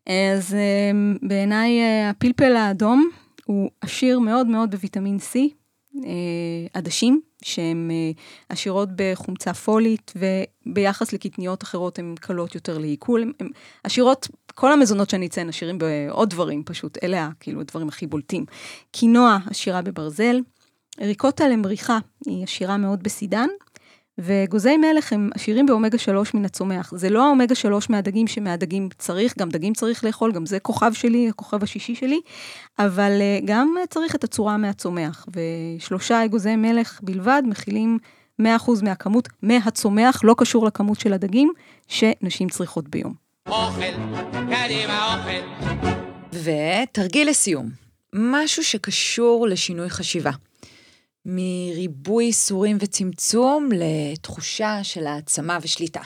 אז 0.08 0.54
אה, 0.54 0.91
בעיניי 1.21 1.80
אה, 1.80 2.10
הפלפל 2.10 2.56
האדום 2.56 3.10
הוא 3.45 3.69
עשיר 3.82 4.19
מאוד 4.19 4.47
מאוד 4.47 4.71
בוויטמין 4.71 5.17
C, 5.17 5.38
אה, 6.06 6.10
עדשים, 6.73 7.21
שהן 7.43 7.91
עשירות 8.49 8.89
בחומצה 8.95 9.54
פולית, 9.54 10.13
וביחס 10.15 11.13
לקטניות 11.13 11.63
אחרות 11.63 11.99
הן 11.99 12.15
קלות 12.19 12.56
יותר 12.56 12.78
לעיכול. 12.78 13.34
הן 13.39 13.49
עשירות, 13.84 14.28
כל 14.56 14.73
המזונות 14.73 15.10
שאני 15.10 15.28
אציין 15.28 15.49
עשירים 15.49 15.78
בעוד 15.78 16.30
דברים 16.30 16.63
פשוט, 16.63 16.97
אלה 17.04 17.30
כאילו 17.39 17.62
הדברים 17.62 17.88
הכי 17.88 18.08
בולטים. 18.08 18.45
קינוע 18.91 19.38
עשירה 19.49 19.82
בברזל, 19.82 20.39
ריקוטה 21.01 21.47
למריחה 21.47 21.99
היא 22.25 22.43
עשירה 22.43 22.78
מאוד 22.78 23.04
בסידן, 23.04 23.47
וגוזי 24.17 24.78
מלך 24.78 25.13
הם 25.13 25.30
עשירים 25.34 25.65
באומגה 25.65 25.97
3 25.97 26.34
מן 26.34 26.45
הצומח. 26.45 26.93
זה 26.95 27.10
לא 27.10 27.25
האומגה 27.25 27.56
3 27.56 27.89
מהדגים 27.89 28.28
שמהדגים 28.28 28.89
צריך, 28.97 29.38
גם 29.39 29.49
דגים 29.49 29.73
צריך 29.73 30.04
לאכול, 30.04 30.32
גם 30.32 30.45
זה 30.45 30.60
כוכב 30.60 30.93
שלי, 30.93 31.30
הכוכב 31.30 31.63
השישי 31.63 31.95
שלי, 31.95 32.21
אבל 32.80 33.12
אה, 33.21 33.39
גם 33.45 33.75
צריך 33.89 34.15
את 34.15 34.23
הצורה 34.23 34.58
מהצומח. 34.58 35.25
ושלושה 35.78 36.25
אגוזי 36.25 36.56
מלך 36.56 36.99
בלבד 37.04 37.43
מכילים 37.45 37.97
100% 38.41 38.43
מהכמות 38.84 39.30
מהצומח, 39.41 40.21
לא 40.23 40.36
קשור 40.38 40.65
לכמות 40.65 40.99
של 40.99 41.13
הדגים, 41.13 41.51
שנשים 41.88 42.49
צריכות 42.49 42.89
ביום. 42.89 43.13
אוכל, 43.47 43.93
קדימה 44.32 45.15
אוכל. 45.15 45.65
ותרגיל 46.34 47.30
לסיום, 47.30 47.69
משהו 48.13 48.63
שקשור 48.63 49.47
לשינוי 49.47 49.89
חשיבה. 49.89 50.32
מריבוי 51.25 52.25
איסורים 52.25 52.77
וצמצום 52.79 53.69
לתחושה 53.73 54.83
של 54.83 55.07
העצמה 55.07 55.57
ושליטה. 55.61 56.01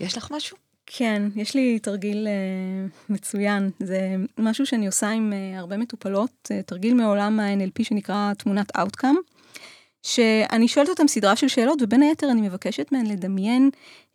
יש 0.00 0.16
לך 0.16 0.28
משהו? 0.30 0.56
כן, 0.86 1.22
יש 1.36 1.54
לי 1.54 1.78
תרגיל 1.78 2.26
uh, 2.26 3.12
מצוין. 3.12 3.70
זה 3.80 4.16
משהו 4.38 4.66
שאני 4.66 4.86
עושה 4.86 5.10
עם 5.10 5.32
uh, 5.32 5.58
הרבה 5.58 5.76
מטופלות, 5.76 6.50
uh, 6.52 6.62
תרגיל 6.62 6.94
מעולם 6.94 7.40
ה-NLP 7.40 7.84
שנקרא 7.84 8.32
תמונת 8.38 8.76
Outcome, 8.76 9.16
שאני 10.02 10.68
שואלת 10.68 10.88
אותם 10.88 11.08
סדרה 11.08 11.36
של 11.36 11.48
שאלות, 11.48 11.82
ובין 11.82 12.02
היתר 12.02 12.30
אני 12.30 12.40
מבקשת 12.40 12.92
מהן 12.92 13.06
לדמיין 13.06 13.70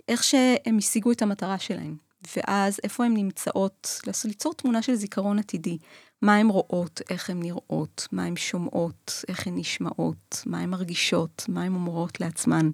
איך 0.08 0.24
שהם 0.24 0.78
השיגו 0.78 1.12
את 1.12 1.22
המטרה 1.22 1.60
שלהם. 1.60 1.96
ואז 2.38 2.80
איפה 2.84 3.06
הן 3.06 3.14
נמצאות, 3.14 4.02
ליצור 4.26 4.54
תמונה 4.54 4.82
של 4.82 4.96
זיכרון 4.96 5.40
עתידי. 5.40 5.78
מה 6.24 6.36
הן 6.36 6.48
רואות, 6.48 7.02
איך 7.10 7.30
הן 7.30 7.40
נראות, 7.40 8.08
מה 8.12 8.24
הן 8.26 8.36
שומעות, 8.36 9.26
איך 9.28 9.48
הן 9.48 9.54
נשמעות, 9.58 10.44
מה 10.46 10.60
הן 10.60 10.70
מרגישות, 10.70 11.46
מה 11.50 11.64
הן 11.64 11.74
אומרות 11.74 12.20
לעצמן. 12.20 12.70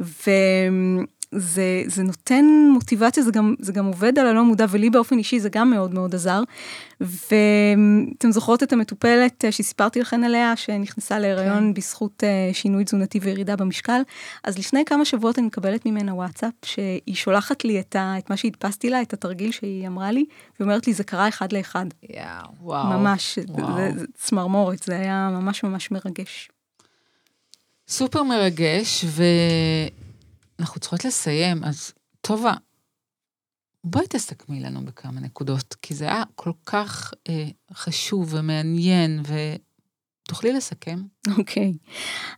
וזה 0.00 0.38
זה 1.86 2.02
נותן 2.02 2.44
מוטיבציה, 2.72 3.22
זה 3.22 3.30
גם, 3.30 3.54
זה 3.58 3.72
גם 3.72 3.86
עובד 3.86 4.18
על 4.18 4.26
הלא 4.26 4.44
מודע, 4.44 4.66
ולי 4.70 4.90
באופן 4.90 5.18
אישי 5.18 5.40
זה 5.40 5.48
גם 5.48 5.70
מאוד 5.70 5.94
מאוד 5.94 6.14
עזר. 6.14 6.42
ואתם 7.00 8.30
זוכרות 8.30 8.62
את 8.62 8.72
המטופלת 8.72 9.44
אה, 9.44 9.52
שסיפרתי 9.52 10.00
לכן 10.00 10.24
עליה, 10.24 10.56
שנכנסה 10.56 11.18
להיריון 11.18 11.58
כן. 11.58 11.74
בזכות 11.74 12.24
אה, 12.24 12.50
שינוי 12.52 12.84
תזונתי 12.84 13.18
וירידה 13.22 13.56
במשקל? 13.56 14.02
אז 14.44 14.58
לפני 14.58 14.84
כמה 14.84 15.04
שבועות 15.04 15.38
אני 15.38 15.46
מקבלת 15.46 15.86
ממנה 15.86 16.14
וואטסאפ, 16.14 16.52
שהיא 16.64 17.14
שולחת 17.14 17.64
לי 17.64 17.80
את, 17.80 17.96
ה, 17.96 18.14
את 18.18 18.30
מה 18.30 18.36
שהדפסתי 18.36 18.90
לה, 18.90 19.02
את 19.02 19.12
התרגיל 19.12 19.52
שהיא 19.52 19.86
אמרה 19.86 20.10
לי, 20.10 20.24
והיא 20.58 20.66
אומרת 20.66 20.86
לי, 20.86 20.92
זה 20.92 21.04
קרה 21.04 21.28
אחד 21.28 21.52
לאחד. 21.52 21.86
יאו, 22.10 22.24
וואו. 22.60 22.86
ממש, 22.86 23.38
וואו. 23.48 23.76
זה, 23.76 23.90
זה 23.98 24.06
צמרמורת, 24.14 24.82
זה 24.82 24.96
היה 24.96 25.28
ממש 25.32 25.64
ממש 25.64 25.90
מרגש. 25.90 26.50
סופר 27.88 28.22
מרגש, 28.22 29.04
ואנחנו 30.62 30.80
צריכות 30.80 31.04
לסיים, 31.04 31.64
אז 31.64 31.92
טובה, 32.20 32.52
בואי 33.84 34.06
תסכמי 34.08 34.60
לנו 34.60 34.84
בכמה 34.84 35.20
נקודות, 35.20 35.74
כי 35.82 35.94
זה 35.94 36.04
היה 36.04 36.22
כל 36.34 36.50
כך 36.66 37.12
אה, 37.28 37.48
חשוב 37.72 38.34
ומעניין, 38.34 39.22
ותוכלי 40.24 40.52
לסכם? 40.52 41.02
אוקיי. 41.38 41.72
Okay. 41.72 41.90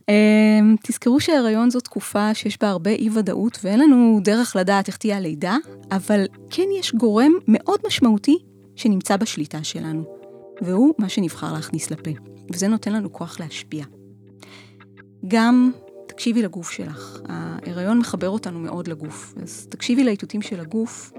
אה, 0.08 0.58
um, 0.60 0.76
תזכרו 0.82 1.20
שההיריון 1.20 1.70
זו 1.70 1.80
תקופה 1.80 2.34
שיש 2.34 2.58
בה 2.60 2.68
הרבה 2.68 2.90
אי-ודאות, 2.90 3.58
ואין 3.62 3.80
לנו 3.80 4.20
דרך 4.24 4.56
לדעת 4.56 4.88
איך 4.88 4.96
תהיה 4.96 5.16
הלידה, 5.16 5.56
אבל 5.90 6.24
כן 6.50 6.66
יש 6.78 6.94
גורם 6.94 7.32
מאוד 7.48 7.80
משמעותי 7.86 8.38
שנמצא 8.76 9.16
בשליטה 9.16 9.64
שלנו, 9.64 10.04
והוא 10.62 10.94
מה 10.98 11.08
שנבחר 11.08 11.52
להכניס 11.52 11.90
לפה, 11.90 12.10
וזה 12.52 12.68
נותן 12.68 12.92
לנו 12.92 13.12
כוח 13.12 13.40
להשפיע. 13.40 13.84
גם 15.28 15.72
תקשיבי 16.14 16.42
לגוף 16.42 16.70
שלך. 16.70 17.20
ההיריון 17.28 17.98
מחבר 17.98 18.28
אותנו 18.28 18.58
מאוד 18.58 18.88
לגוף, 18.88 19.34
אז 19.42 19.66
תקשיבי 19.70 20.04
לאיתותים 20.04 20.42
של 20.42 20.60
הגוף, 20.60 21.12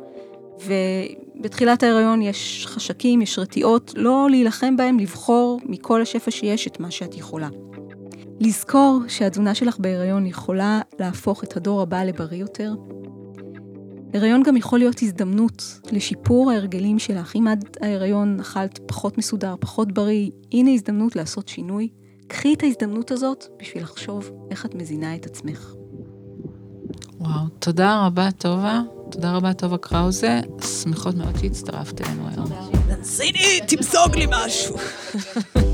ובתחילת 0.66 1.84
ההיריון 1.84 2.22
יש 2.22 2.68
חשקים, 2.68 3.22
יש 3.22 3.40
רתיעות, 3.40 3.94
לא 3.96 4.28
להילחם 4.30 4.78
בהם, 4.78 5.00
לבחור 5.00 5.62
מכל 5.66 6.02
השפע 6.02 6.32
שיש 6.32 6.68
את 6.68 6.80
מה 6.80 6.92
שאת 6.92 7.18
יכולה. 7.18 7.50
לזכור 8.40 9.00
שהתזונה 9.08 9.56
שלך 9.56 9.80
בהיריון 9.80 10.26
יכולה 10.26 10.82
להפוך 11.00 11.44
את 11.44 11.58
הדור 11.58 11.82
הבא 11.82 12.04
לבריא 12.04 12.40
יותר. 12.40 12.74
הריון 14.14 14.44
גם 14.44 14.58
יכול 14.58 14.80
להיות 14.80 15.02
הזדמנות 15.02 15.80
לשיפור 15.92 16.52
ההרגלים 16.52 17.00
שלך. 17.00 17.36
אם 17.36 17.48
עד 17.48 17.78
ההיריון 17.82 18.40
אכלת 18.40 18.80
פחות 18.86 19.18
מסודר, 19.18 19.56
פחות 19.60 19.92
בריא, 19.92 20.30
הנה 20.52 20.72
הזדמנות 20.72 21.16
לעשות 21.16 21.48
שינוי. 21.48 21.90
קחי 22.28 22.54
את 22.54 22.64
ההזדמנות 22.64 23.12
הזאת 23.12 23.46
בשביל 23.60 23.84
לחשוב 23.84 24.32
איך 24.52 24.66
את 24.66 24.76
מזינה 24.76 25.16
את 25.16 25.26
עצמך. 25.26 25.74
וואו, 27.20 27.48
תודה 27.60 28.06
רבה, 28.06 28.32
טובה. 28.32 28.82
תודה 29.12 29.36
רבה, 29.36 29.54
טובה 29.54 29.78
קראוזה. 29.78 30.42
שמחות 30.82 31.16
מאוד 31.16 31.38
שהצטרפת 31.42 32.02
אלינו 32.02 32.28
היום. 32.30 32.48
נסיני, 33.00 33.60
תמסוג 33.68 34.16
לי 34.16 34.26
משהו. 34.30 34.76